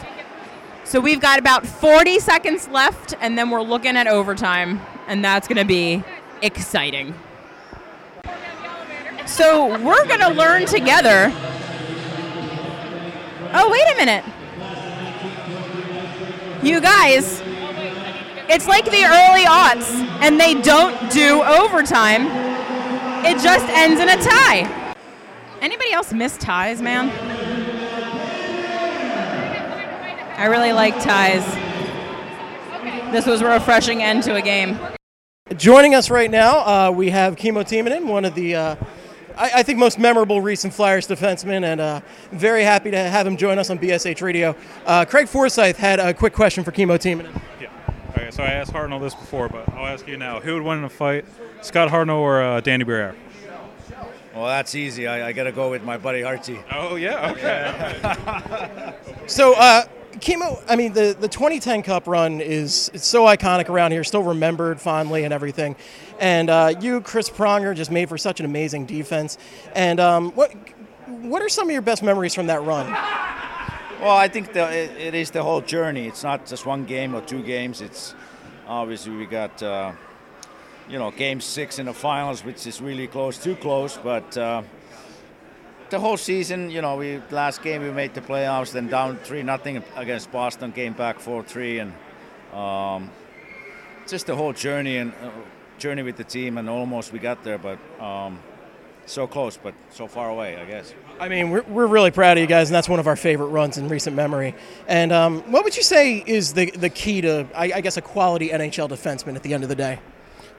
[0.84, 5.48] So we've got about 40 seconds left, and then we're looking at overtime, and that's
[5.48, 6.04] going to be
[6.44, 7.16] exciting.
[9.26, 11.34] So we're going to learn together.
[13.54, 14.24] Oh, wait a minute.
[16.64, 17.42] You guys,
[18.48, 22.28] it's like the early aughts, and they don't do overtime.
[23.26, 24.77] It just ends in a tie.
[25.62, 27.10] Anybody else miss ties, man?
[30.38, 31.44] I really like ties.
[33.12, 34.78] This was a refreshing end to a game.
[35.56, 38.76] Joining us right now, uh, we have Kimmo Timonen, one of the, uh,
[39.36, 42.02] I, I think, most memorable recent Flyers defensemen, and uh,
[42.32, 44.56] very happy to have him join us on BSH Radio.
[44.86, 47.42] Uh, Craig Forsyth had a quick question for Kimmo Timonen.
[47.60, 47.70] Yeah.
[48.12, 50.40] Okay, so I asked Hartnell this before, but I'll ask you now.
[50.40, 51.26] Who would win in a fight,
[51.62, 53.16] Scott Hartnell or uh, Danny Briere?
[54.38, 55.08] Well, that's easy.
[55.08, 56.60] I, I got to go with my buddy Archie.
[56.72, 58.94] Oh yeah, okay.
[59.28, 59.84] So, uh,
[60.22, 64.24] Kimmo, I mean, the, the 2010 Cup run is it's so iconic around here, still
[64.24, 65.76] remembered fondly and everything.
[66.20, 69.38] And uh, you, Chris Pronger, just made for such an amazing defense.
[69.76, 70.54] And um, what
[71.08, 72.86] what are some of your best memories from that run?
[74.02, 76.08] Well, I think the, it, it is the whole journey.
[76.08, 77.82] It's not just one game or two games.
[77.82, 78.14] It's
[78.68, 79.92] obviously we got uh,
[80.90, 83.98] you know game six in the finals, which is really close, too close.
[83.98, 84.64] But uh,
[85.90, 89.44] the whole season, you know, we last game we made the playoffs, then down three
[89.44, 91.94] nothing against Boston, came back four three, and
[92.54, 93.10] um,
[94.08, 95.32] just the whole journey and uh,
[95.78, 97.80] journey with the team, and almost we got there, but.
[98.00, 98.40] Um,
[99.08, 100.94] so close, but so far away, I guess.
[101.20, 103.48] I mean, we're, we're really proud of you guys, and that's one of our favorite
[103.48, 104.54] runs in recent memory.
[104.88, 108.02] And um, what would you say is the, the key to, I, I guess, a
[108.02, 110.00] quality NHL defenseman at the end of the day?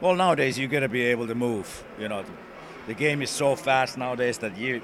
[0.00, 1.84] Well, nowadays you're going to be able to move.
[1.98, 2.24] You know,
[2.86, 4.80] the, game is so fast nowadays that you,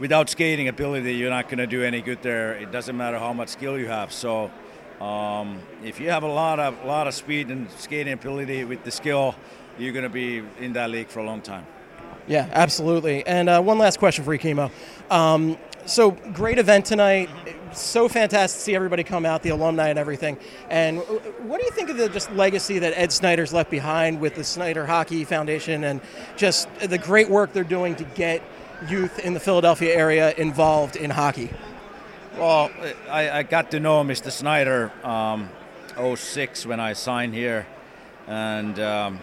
[0.00, 2.54] without skating ability, you're not going to do any good there.
[2.54, 4.10] It doesn't matter how much skill you have.
[4.12, 4.50] So,
[4.98, 8.90] um, if you have a lot of lot of speed and skating ability with the
[8.90, 9.34] skill,
[9.78, 11.66] you're going to be in that league for a long time.
[12.26, 13.26] Yeah, absolutely.
[13.26, 14.70] And uh, one last question for you, Kimmo.
[15.10, 17.30] Um, so great event tonight.
[17.72, 20.38] So fantastic to see everybody come out, the alumni and everything.
[20.70, 24.34] And what do you think of the just legacy that Ed Snider's left behind with
[24.34, 26.00] the Snider Hockey Foundation and
[26.36, 28.42] just the great work they're doing to get
[28.88, 31.50] youth in the Philadelphia area involved in hockey?
[32.36, 32.70] Well,
[33.08, 34.30] I, I got to know Mr.
[34.30, 35.48] Snider um,
[35.96, 37.66] 06 when I signed here,
[38.26, 39.20] and um,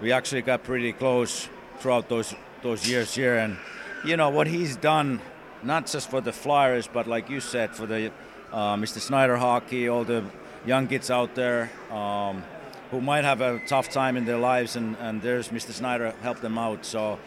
[0.00, 1.48] we actually got pretty close
[1.78, 3.36] throughout those those years here.
[3.36, 3.56] And
[4.04, 5.20] you know what he's done,
[5.62, 8.12] not just for the Flyers, but like you said, for the
[8.52, 8.98] uh, Mr.
[8.98, 10.24] Snider hockey, all the
[10.66, 12.44] young kids out there um,
[12.90, 15.72] who might have a tough time in their lives, and, and there's Mr.
[15.72, 16.84] Snider help them out.
[16.84, 17.18] So.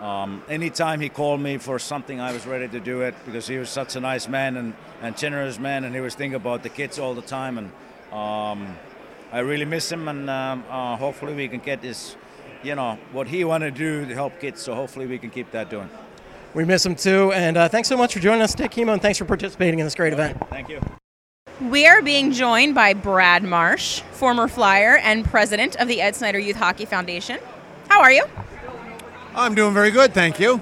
[0.00, 3.56] Um, anytime he called me for something, I was ready to do it because he
[3.56, 6.68] was such a nice man and, and generous man, and he was thinking about the
[6.68, 7.56] kids all the time.
[7.56, 7.72] And
[8.12, 8.76] um,
[9.32, 12.14] I really miss him, and um, uh, hopefully we can get this,
[12.62, 14.60] you know, what he wanted to do to help kids.
[14.60, 15.88] So hopefully we can keep that doing.
[16.54, 17.32] We miss him too.
[17.32, 19.86] And uh, thanks so much for joining us today, Kimmo, and thanks for participating in
[19.86, 20.38] this great event.
[20.48, 20.80] Thank you.
[21.60, 26.38] We are being joined by Brad Marsh, former Flyer and president of the Ed Snider
[26.38, 27.38] Youth Hockey Foundation.
[27.88, 28.24] How are you?
[29.34, 30.60] I'm doing very good, thank you.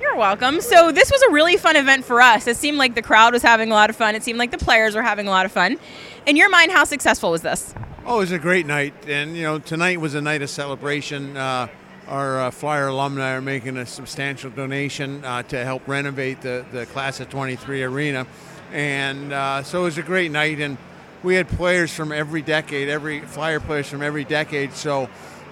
[0.00, 0.60] You're You're welcome.
[0.60, 2.46] So this was a really fun event for us.
[2.46, 4.14] It seemed like the crowd was having a lot of fun.
[4.14, 5.78] It seemed like the players were having a lot of fun.
[6.26, 7.74] In your mind, how successful was this?
[8.04, 11.34] Oh, it was a great night, and you know tonight was a night of celebration.
[11.34, 11.68] Uh,
[12.12, 16.84] our uh, Flyer alumni are making a substantial donation uh, to help renovate the, the
[16.84, 18.26] Class of 23 arena,
[18.70, 20.60] and uh, so it was a great night.
[20.60, 20.76] And
[21.22, 24.74] we had players from every decade, every Flyer players from every decade.
[24.74, 25.08] So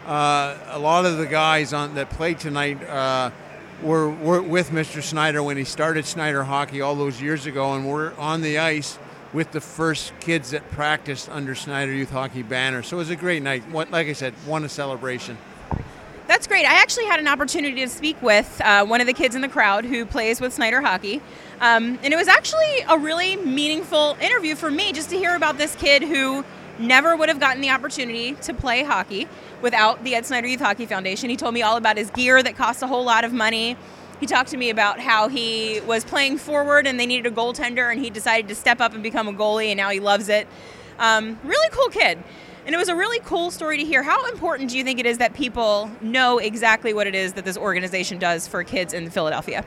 [0.06, 3.30] uh, a lot of the guys on that played tonight uh,
[3.82, 5.02] were, were with Mr.
[5.02, 8.98] Snider when he started Snider hockey all those years ago, and we're on the ice
[9.32, 12.82] with the first kids that practiced under Snider Youth Hockey banner.
[12.82, 13.62] So it was a great night.
[13.70, 15.38] What, like I said, one a celebration.
[16.40, 16.64] That's great.
[16.64, 19.48] I actually had an opportunity to speak with uh, one of the kids in the
[19.48, 21.20] crowd who plays with Snider Hockey.
[21.60, 25.58] Um, and it was actually a really meaningful interview for me just to hear about
[25.58, 26.42] this kid who
[26.78, 29.28] never would have gotten the opportunity to play hockey
[29.60, 31.28] without the Ed Snider Youth Hockey Foundation.
[31.28, 33.76] He told me all about his gear that costs a whole lot of money.
[34.18, 37.92] He talked to me about how he was playing forward and they needed a goaltender,
[37.92, 40.48] and he decided to step up and become a goalie, and now he loves it.
[40.98, 42.18] Um, really cool kid.
[42.70, 44.00] And it was a really cool story to hear.
[44.00, 47.44] How important do you think it is that people know exactly what it is that
[47.44, 49.64] this organization does for kids in Philadelphia?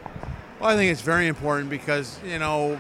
[0.62, 2.80] Well, I think it's very important because, you know,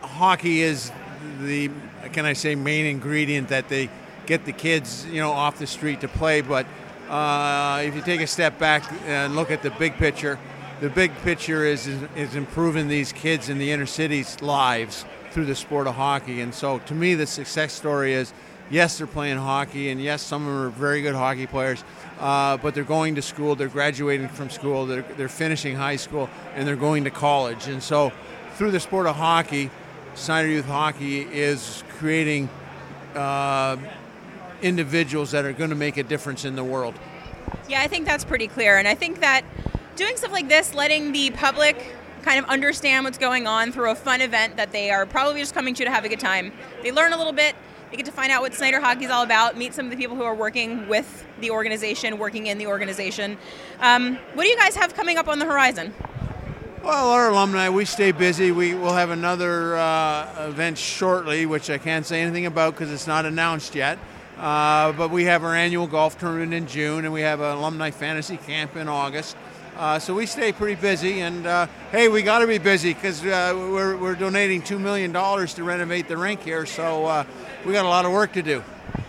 [0.00, 0.92] hockey is
[1.40, 1.72] the,
[2.12, 3.90] can I say, main ingredient that they
[4.26, 6.40] get the kids, you know, off the street to play.
[6.40, 6.64] But
[7.10, 10.38] uh, if you take a step back and look at the big picture,
[10.80, 15.46] the big picture is, is, is improving these kids in the inner cities' lives through
[15.46, 16.42] the sport of hockey.
[16.42, 18.32] And so to me, the success story is
[18.72, 21.84] yes, they're playing hockey, and yes, some of them are very good hockey players,
[22.18, 26.28] uh, but they're going to school, they're graduating from school, they're, they're finishing high school,
[26.54, 27.68] and they're going to college.
[27.68, 28.10] And so
[28.54, 29.70] through the sport of hockey,
[30.14, 32.48] Snider Youth Hockey is creating
[33.14, 33.76] uh,
[34.62, 36.94] individuals that are going to make a difference in the world.
[37.68, 38.78] Yeah, I think that's pretty clear.
[38.78, 39.44] And I think that
[39.96, 43.94] doing stuff like this, letting the public kind of understand what's going on through a
[43.94, 46.52] fun event that they are probably just coming to to have a good time.
[46.82, 47.56] They learn a little bit,
[47.92, 49.98] they get to find out what Snider Hockey is all about, meet some of the
[49.98, 53.36] people who are working with the organization, working in the organization.
[53.80, 55.92] Um, what do you guys have coming up on the horizon?
[56.82, 58.50] Well, our alumni, we stay busy.
[58.50, 63.06] We will have another uh, event shortly, which I can't say anything about because it's
[63.06, 63.98] not announced yet.
[64.38, 67.90] Uh, but we have our annual golf tournament in June, and we have an alumni
[67.90, 69.36] fantasy camp in August.
[69.76, 73.24] Uh, so we stay pretty busy, and uh, hey, we got to be busy because
[73.24, 77.24] uh, we're, we're donating $2 million to renovate the rink here, so uh,
[77.64, 78.62] we got a lot of work to do.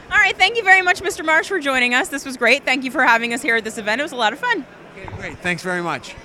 [0.10, 1.26] All right, thank you very much, Mr.
[1.26, 2.08] Marsh, for joining us.
[2.08, 2.64] This was great.
[2.64, 4.00] Thank you for having us here at this event.
[4.00, 4.66] It was a lot of fun.
[4.98, 5.38] Okay, great.
[5.40, 6.16] Thanks very much.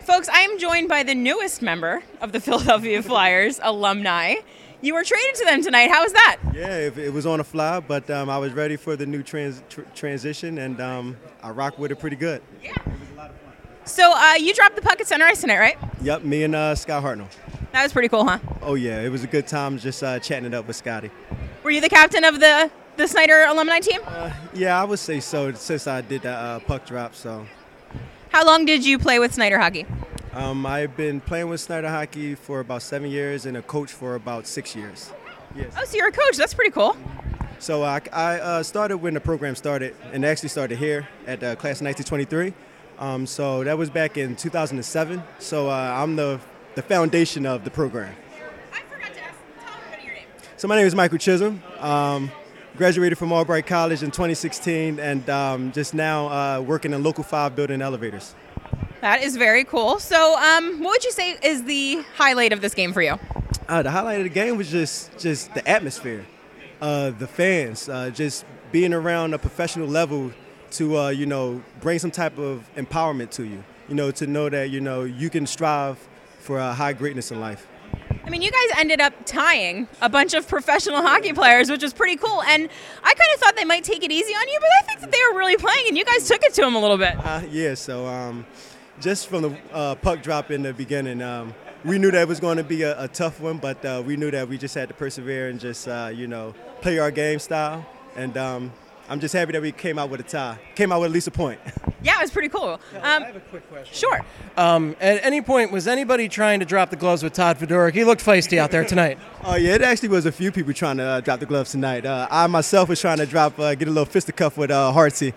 [0.00, 4.36] Folks, I am joined by the newest member of the Philadelphia Flyers alumni.
[4.80, 5.90] You were traded to them tonight.
[5.90, 6.38] How was that?
[6.54, 9.24] Yeah, it, it was on a fly, but um, I was ready for the new
[9.24, 12.42] trans, tr- transition, and um, I rocked with it pretty good.
[12.62, 12.74] Yeah.
[13.84, 15.78] So uh, you dropped the puck at center ice tonight, right?
[16.02, 17.28] Yep, me and uh, Scott Hartnell.
[17.72, 18.38] That was pretty cool, huh?
[18.62, 21.10] Oh yeah, it was a good time just uh, chatting it up with Scotty.
[21.64, 24.00] Were you the captain of the the Snider alumni team?
[24.04, 27.14] Uh, yeah, I would say so since I did that uh, puck drop.
[27.14, 27.46] So.
[28.30, 29.86] How long did you play with Snider hockey?
[30.38, 34.14] Um, I've been playing with Snider hockey for about seven years and a coach for
[34.14, 35.12] about six years.
[35.56, 35.74] Yes.
[35.76, 36.36] Oh, so you're a coach?
[36.36, 36.96] That's pretty cool.
[37.58, 41.56] So I, I uh, started when the program started, and actually started here at uh,
[41.56, 42.54] class 1923.
[43.00, 45.24] Um, so that was back in 2007.
[45.40, 46.38] So uh, I'm the
[46.76, 48.14] the foundation of the program.
[48.72, 49.34] I forgot to ask.
[49.58, 50.26] Tell everybody your name.
[50.56, 51.60] So my name is Michael Chisholm.
[51.80, 52.30] Um,
[52.76, 57.56] graduated from Albright College in 2016, and um, just now uh, working in Local 5
[57.56, 58.36] building elevators.
[59.00, 59.98] That is very cool.
[60.00, 63.18] So, um, what would you say is the highlight of this game for you?
[63.68, 66.26] Uh, the highlight of the game was just just the atmosphere,
[66.80, 70.32] uh, the fans, uh, just being around a professional level
[70.72, 73.62] to uh, you know bring some type of empowerment to you.
[73.88, 75.98] You know to know that you know you can strive
[76.40, 77.66] for a high greatness in life.
[78.24, 81.94] I mean, you guys ended up tying a bunch of professional hockey players, which was
[81.94, 82.42] pretty cool.
[82.42, 82.68] And
[83.02, 85.12] I kind of thought they might take it easy on you, but I think that
[85.12, 87.16] they were really playing, and you guys took it to them a little bit.
[87.16, 87.74] Uh, yeah.
[87.74, 88.06] So.
[88.06, 88.46] Um,
[89.00, 92.40] just from the uh, puck drop in the beginning, um, we knew that it was
[92.40, 94.88] going to be a, a tough one, but uh, we knew that we just had
[94.88, 97.86] to persevere and just, uh, you know, play our game style.
[98.16, 98.72] And um,
[99.08, 101.26] I'm just happy that we came out with a tie, came out with at least
[101.28, 101.60] a point.
[102.00, 102.80] Yeah, it was pretty cool.
[102.94, 103.92] Um, I have a quick question.
[103.92, 104.20] Sure.
[104.56, 107.92] Um, at any point, was anybody trying to drop the gloves with Todd Fedoruk?
[107.92, 109.18] He looked feisty out there tonight.
[109.44, 112.06] Oh yeah, it actually was a few people trying to uh, drop the gloves tonight.
[112.06, 115.32] Uh, I myself was trying to drop, uh, get a little fisticuff with uh, Hartsey,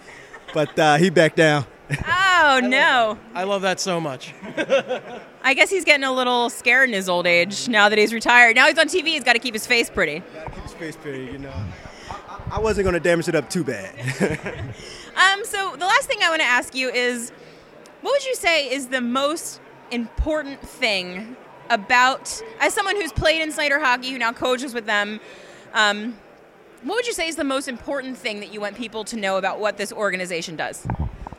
[0.53, 1.65] but uh, he backed down.
[2.43, 3.17] Oh no!
[3.35, 4.33] I love that so much.
[5.43, 8.55] I guess he's getting a little scared in his old age now that he's retired.
[8.55, 9.09] Now he's on TV.
[9.09, 10.23] He's got to keep his face pretty.
[10.33, 11.53] Gotta keep his face pretty, you know.
[12.51, 13.95] I, wasn't going to damage it up too bad.
[15.15, 17.31] um, so the last thing I want to ask you is,
[18.01, 21.37] What would you say is the most important thing
[21.69, 25.19] about, as someone who's played in Snider hockey, who now coaches with them,
[25.73, 26.17] um,
[26.83, 29.37] what would you say is the most important thing that you want people to know
[29.37, 30.85] about what this organization does?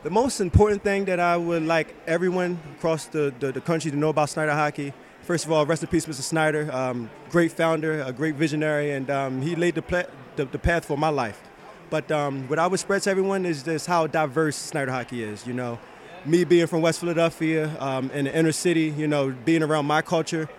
[0.03, 3.97] The most important thing that I would like everyone across the, the, the country to
[3.97, 4.93] know about Snider hockey,
[5.23, 6.21] first of all, rest in peace, Mr.
[6.21, 6.71] Snider.
[6.71, 10.03] Um, great founder, a great visionary, and um, he laid the, pla-
[10.35, 11.41] the, the, path for my life.
[11.89, 15.45] But um, what I would spread to everyone is just how diverse Snider hockey is.
[15.47, 15.79] You know,
[16.25, 20.01] me being from West Philadelphia um, in the inner city, you know, being around my
[20.01, 20.49] culture.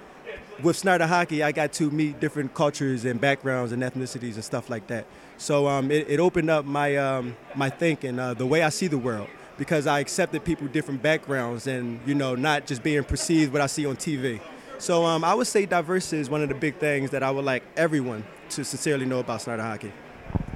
[0.62, 4.70] With Snider hockey, I got to meet different cultures and backgrounds and ethnicities and stuff
[4.70, 5.06] like that.
[5.36, 8.86] So um, it, it, opened up my um, my thinking, uh, the way I see
[8.86, 9.26] the world,
[9.58, 13.60] because I accepted people with different backgrounds and you know not just being perceived what
[13.60, 14.40] I see on TV.
[14.78, 17.44] So um, I would say diversity is one of the big things that I would
[17.44, 19.92] like everyone to sincerely know about Snider hockey.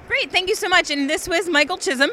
[0.09, 0.91] Great, thank you so much.
[0.91, 2.11] And this was Michael Chisholm,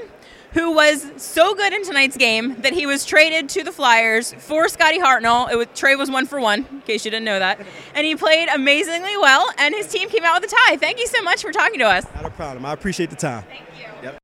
[0.53, 4.67] who was so good in tonight's game that he was traded to the Flyers for
[4.67, 5.51] Scotty Hartnell.
[5.51, 7.59] It was, Trey was one for one, in case you didn't know that.
[7.93, 10.77] And he played amazingly well, and his team came out with a tie.
[10.77, 12.05] Thank you so much for talking to us.
[12.15, 12.65] Not a problem.
[12.65, 13.43] I appreciate the time.
[13.43, 13.87] Thank you.
[14.03, 14.17] Yep.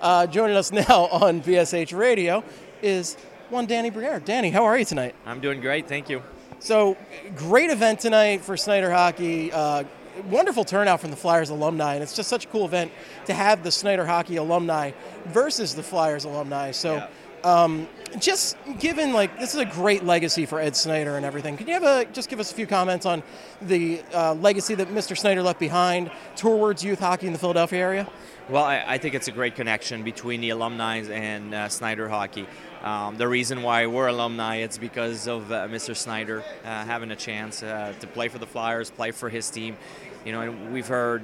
[0.00, 2.44] Uh, joining us now on BSH Radio
[2.82, 3.16] is
[3.50, 4.20] one Danny Briere.
[4.20, 5.14] Danny, how are you tonight?
[5.24, 6.22] I'm doing great, thank you.
[6.60, 6.96] So,
[7.36, 9.52] great event tonight for Snider Hockey.
[9.52, 9.84] Uh,
[10.28, 12.90] wonderful turnout from the Flyers alumni, and it's just such a cool event
[13.26, 14.90] to have the Snider Hockey alumni
[15.26, 16.72] versus the Flyers alumni.
[16.72, 17.08] So, yeah.
[17.44, 17.88] um,
[18.18, 21.56] just given like this is a great legacy for Ed Snider and everything.
[21.56, 23.22] Can you have a just give us a few comments on
[23.62, 25.16] the uh, legacy that Mr.
[25.16, 28.10] Snider left behind towards youth hockey in the Philadelphia area?
[28.50, 32.46] Well, I, I think it's a great connection between the alumni and uh, Snider hockey.
[32.82, 35.94] Um, the reason why we're alumni it's because of uh, Mr.
[35.94, 39.76] Snider uh, having a chance uh, to play for the Flyers, play for his team.
[40.24, 41.22] You know, and we've heard,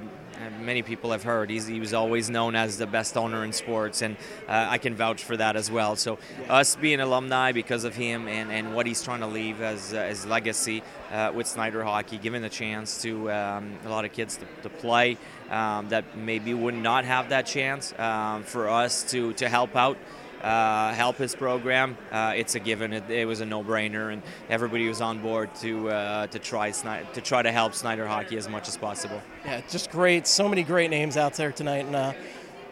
[0.61, 4.17] many people have heard, he was always known as the best owner in sports, and
[4.49, 5.97] uh, I can vouch for that as well.
[5.97, 6.19] So,
[6.49, 10.27] us being alumni because of him and, and what he's trying to leave as his
[10.27, 10.83] legacy
[11.13, 14.69] uh, with Snider Hockey, giving the chance to um, a lot of kids to, to
[14.69, 15.19] play
[15.51, 19.99] um, that maybe would not have that chance, um, for us to, to help out
[20.45, 22.93] uh, help his program, uh, it's a given.
[22.93, 27.21] It, it, was a no-brainer, and everybody was on board to uh, to try to
[27.23, 29.21] try to help Snider Hockey as much as possible.
[29.45, 30.27] Yeah, just great.
[30.27, 32.13] So many great names out there tonight, and uh,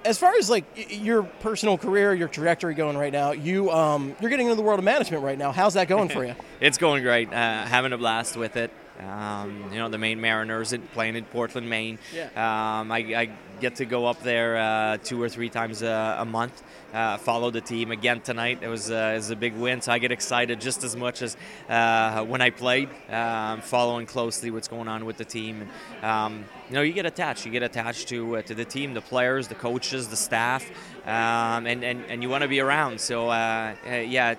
[0.05, 4.31] as far as like your personal career, your trajectory going right now, you um, you're
[4.31, 5.51] getting into the world of management right now.
[5.51, 6.35] How's that going for you?
[6.61, 7.33] it's going great.
[7.33, 8.71] Uh, having a blast with it.
[9.01, 11.99] Um, you know, the Maine Mariners playing in Portland, Maine.
[12.15, 12.27] Yeah.
[12.27, 13.31] Um, I, I,
[13.61, 17.49] get to go up there uh, two or three times a, a month, uh, follow
[17.49, 17.93] the team.
[17.93, 20.83] Again tonight, it was, uh, it was a big win, so I get excited just
[20.83, 21.37] as much as
[21.69, 25.63] uh, when I played, um, following closely what's going on with the team.
[25.63, 27.47] And, um, you know, you get attached.
[27.47, 30.69] You get attached to uh, to the team, the players, the coaches, the staff,
[31.07, 33.01] um, and, and, and you want to be around.
[33.01, 34.35] So, uh, yeah.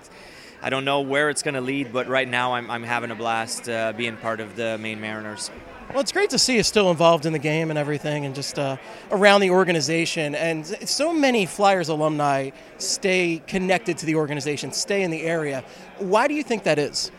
[0.64, 3.14] I don't know where it's going to lead, but right now I'm, I'm having a
[3.14, 5.50] blast uh, being part of the Maine Mariners.
[5.90, 8.58] Well, it's great to see you still involved in the game and everything, and just
[8.58, 8.78] uh,
[9.10, 10.34] around the organization.
[10.34, 12.48] And so many Flyers alumni
[12.78, 15.62] stay connected to the organization, stay in the area.
[15.98, 17.10] Why do you think that is?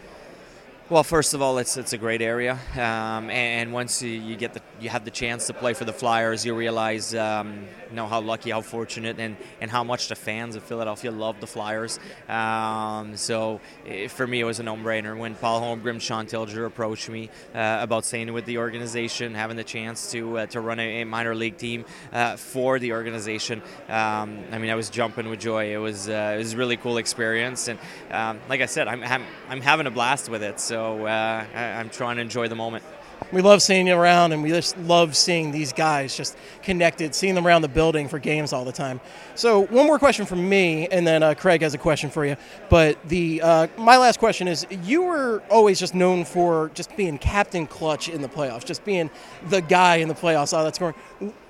[0.89, 4.53] Well, first of all, it's it's a great area, um, and, once you, you, get
[4.53, 7.65] the you have the chance to play for the Flyers, you realize um,
[7.95, 11.47] know how lucky, how fortunate, and, and how much the fans of Philadelphia love the
[11.47, 11.99] Flyers.
[12.29, 17.09] Um, so it, for me, it was a no-brainer when Paul Holmgren, Shawn Tilger approached
[17.09, 21.03] me uh, about staying with the organization, having the chance to uh, to run a,
[21.03, 23.61] minor league team uh, for the organization.
[23.87, 25.73] Um, I mean, I was jumping with joy.
[25.73, 27.79] It was uh, it was a really cool experience, and
[28.11, 30.59] um, like I said, I'm, I'm, I'm having a blast with it.
[30.59, 32.83] So uh, I, am trying to enjoy the moment.
[33.31, 37.35] We love seeing you around, and we just love seeing these guys just connected, seeing
[37.35, 39.01] them around the building for games all the time.
[39.35, 42.37] So, one more question from me, and then uh, Craig has a question for you.
[42.69, 47.17] But the uh, my last question is: You were always just known for just being
[47.17, 49.09] captain clutch in the playoffs, just being
[49.49, 50.57] the guy in the playoffs.
[50.57, 50.95] Oh, that's scoring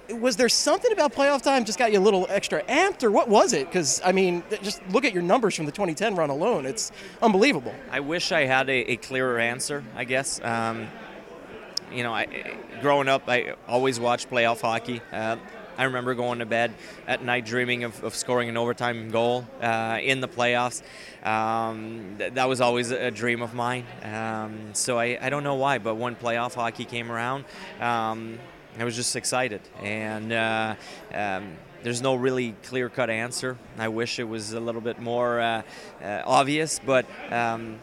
[0.10, 3.30] was there something about playoff time just got you a little extra amped, or what
[3.30, 3.68] was it?
[3.68, 6.92] Because I mean, just look at your numbers from the 2010 run alone; it's
[7.22, 7.74] unbelievable.
[7.92, 9.84] I wish I had a, a clearer answer.
[9.96, 10.40] I guess.
[10.44, 10.88] Um,
[11.92, 12.28] you know, I,
[12.82, 15.02] growing up, I always watched playoff hockey.
[15.12, 15.38] Uh,
[15.78, 16.74] I remember going to bed
[17.06, 20.82] at night dreaming of, of scoring an overtime goal uh, in the playoffs.
[21.24, 23.86] Um, th- that was always a dream of mine.
[24.04, 27.46] Um, so I, I, don't know why, but when playoff hockey came around,
[27.82, 28.40] um,
[28.80, 30.76] I was just excited, and uh,
[31.14, 33.58] um, there's no really clear-cut answer.
[33.78, 35.62] I wish it was a little bit more uh,
[36.04, 37.80] uh, obvious, but um,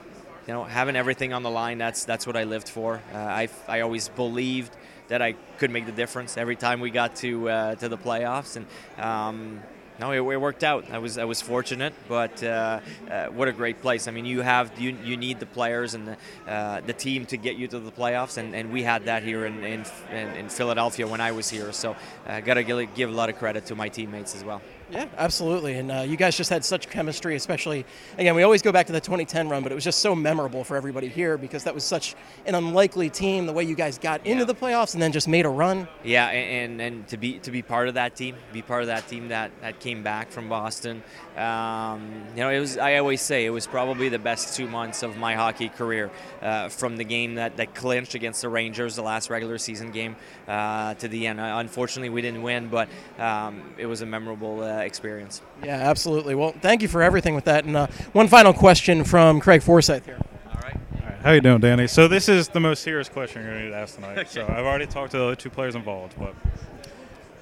[0.53, 3.01] you know, having everything on the line, that's that's what I lived for.
[3.15, 4.77] Uh, I, I always believed
[5.09, 8.57] that I could make the difference every time we got to uh, to the playoffs,
[8.57, 8.67] and
[9.03, 9.63] um,
[9.99, 10.91] no, it, it, worked out.
[10.91, 12.81] I was I was fortunate, but uh,
[13.11, 14.09] uh, what a great place.
[14.09, 17.39] I mean, you have you, you need the players and the, uh, the team to
[17.39, 21.07] get you to the playoffs, and, and we had that here in, in, in Philadelphia
[21.07, 21.73] when I was here.
[21.73, 21.97] So
[22.27, 24.61] I got to give a lot of credit to my teammates as well.
[24.93, 25.79] Yeah, absolutely.
[25.79, 27.87] And uh, you guys just had such chemistry, especially,
[28.19, 30.65] again, we always go back to the 2010 run, but it was just so memorable
[30.65, 32.15] for everybody here because that was such
[32.45, 35.47] an unlikely team, the way you guys got into the playoffs and then just made
[35.47, 35.89] a run.
[36.05, 39.09] Yeah, and, and to be to be part of that team, be part of that
[39.09, 41.03] team that, that came back from Boston.
[41.37, 45.03] Um, you know, it was, I always say, it was probably the best two months
[45.03, 46.11] of my hockey career
[46.43, 50.17] uh, from the game that, that clinched against the Rangers, the last regular season game,
[50.47, 51.41] uh, to the end.
[51.41, 55.43] Uh, unfortunately, we didn't win, but um, it was a memorable uh, experience.
[55.63, 56.35] Yeah, absolutely.
[56.35, 57.65] Well, thank you for everything with that.
[57.65, 60.19] And uh, one final question from Craig Forsyth here.
[60.49, 60.77] All right.
[61.03, 61.19] All right.
[61.21, 61.87] How you doing, Danny?
[61.87, 64.29] So this is the most serious question you're going to need to ask tonight.
[64.29, 66.35] So I've already talked to the other two players involved, but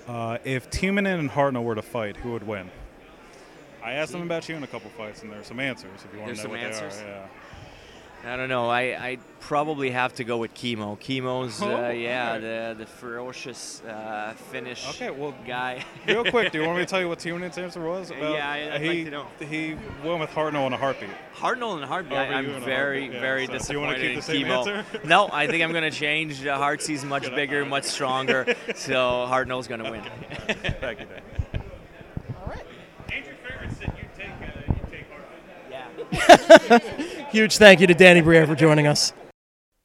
[0.09, 2.71] uh, if Timonen and Hartnell were to fight, who would win?
[3.83, 6.19] I asked them about you in a couple fights, and there's some answers if you
[6.19, 6.99] want there's to know what answers?
[6.99, 7.09] they are.
[7.09, 7.27] Yeah.
[8.23, 8.69] I don't know.
[8.69, 10.97] I I probably have to go with Kimmo.
[10.97, 12.41] Kimmo's uh, Oh, yeah, okay.
[12.41, 15.83] the the ferocious uh, Finnish Okay, well, guy.
[16.07, 18.11] Real quick, do you want me to tell you what Timonen's answer was?
[18.11, 19.27] About, Yeah, I'd- I'd he, like to know.
[19.49, 21.09] He went with Hartnell in a heartbeat.
[21.35, 22.19] Hartnell and Heartbeat.
[22.19, 23.21] I, you I'm and a very, heartbeat, yeah.
[23.21, 24.85] very So, do you disappointed wanna keep in the same answer?
[25.07, 26.45] no, I think I'm going to change.
[26.45, 30.03] Uh, Heartsea's much bigger, much stronger, so Hartnell's going to win.
[30.81, 31.63] Thank you, Dan.
[37.31, 39.13] Huge thank you to Danny Briere for joining us.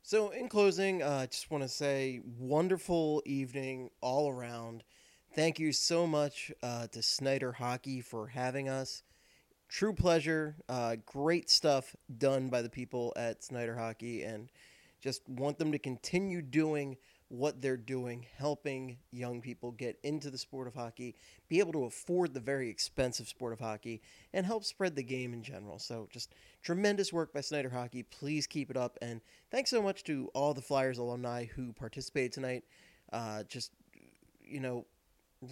[0.01, 4.83] So, in closing, uh, I just want to say wonderful evening all around.
[5.35, 9.03] Thank you so much uh, to Snider Hockey for having us.
[9.69, 10.55] True pleasure.
[10.67, 14.49] Uh, great stuff done by the people at Snider Hockey, and
[14.99, 16.97] just want them to continue doing
[17.29, 21.15] what they're doing, helping young people get into the sport of hockey,
[21.49, 24.01] be able to afford the very expensive sport of hockey,
[24.33, 25.79] and help spread the game in general.
[25.79, 28.03] So, just tremendous work by Snider Hockey.
[28.03, 28.97] Please keep it up.
[29.01, 29.21] And
[29.51, 32.63] thanks so much to all the Flyers alumni who participated tonight.
[33.11, 33.71] Uh, just,
[34.43, 34.85] you know,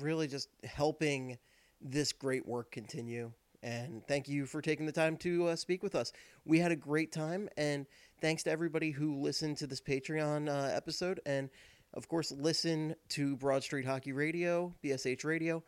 [0.02, 1.38] really just helping
[1.82, 3.32] this great work continue.
[3.64, 6.12] And thank you for taking the time to uh, speak with us.
[6.44, 7.86] We had a great time, and
[8.24, 11.20] thanks to everybody who listened to this Patreon uh, episode.
[11.26, 11.50] And
[11.94, 15.62] of course, listen to Broad Street Hockey Radio, BSH Radio,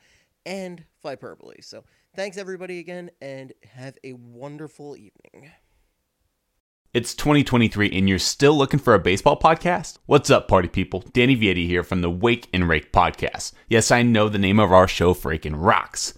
[0.46, 1.62] and Flyperbole.
[1.62, 1.84] So
[2.16, 5.52] thanks everybody again, and have a wonderful evening.
[6.94, 9.98] It's 2023 and you're still looking for a baseball podcast?
[10.06, 11.04] What's up, party people?
[11.12, 13.52] Danny Vietti here from the Wake and Rake podcast.
[13.68, 16.18] Yes, I know the name of our show freaking rocks.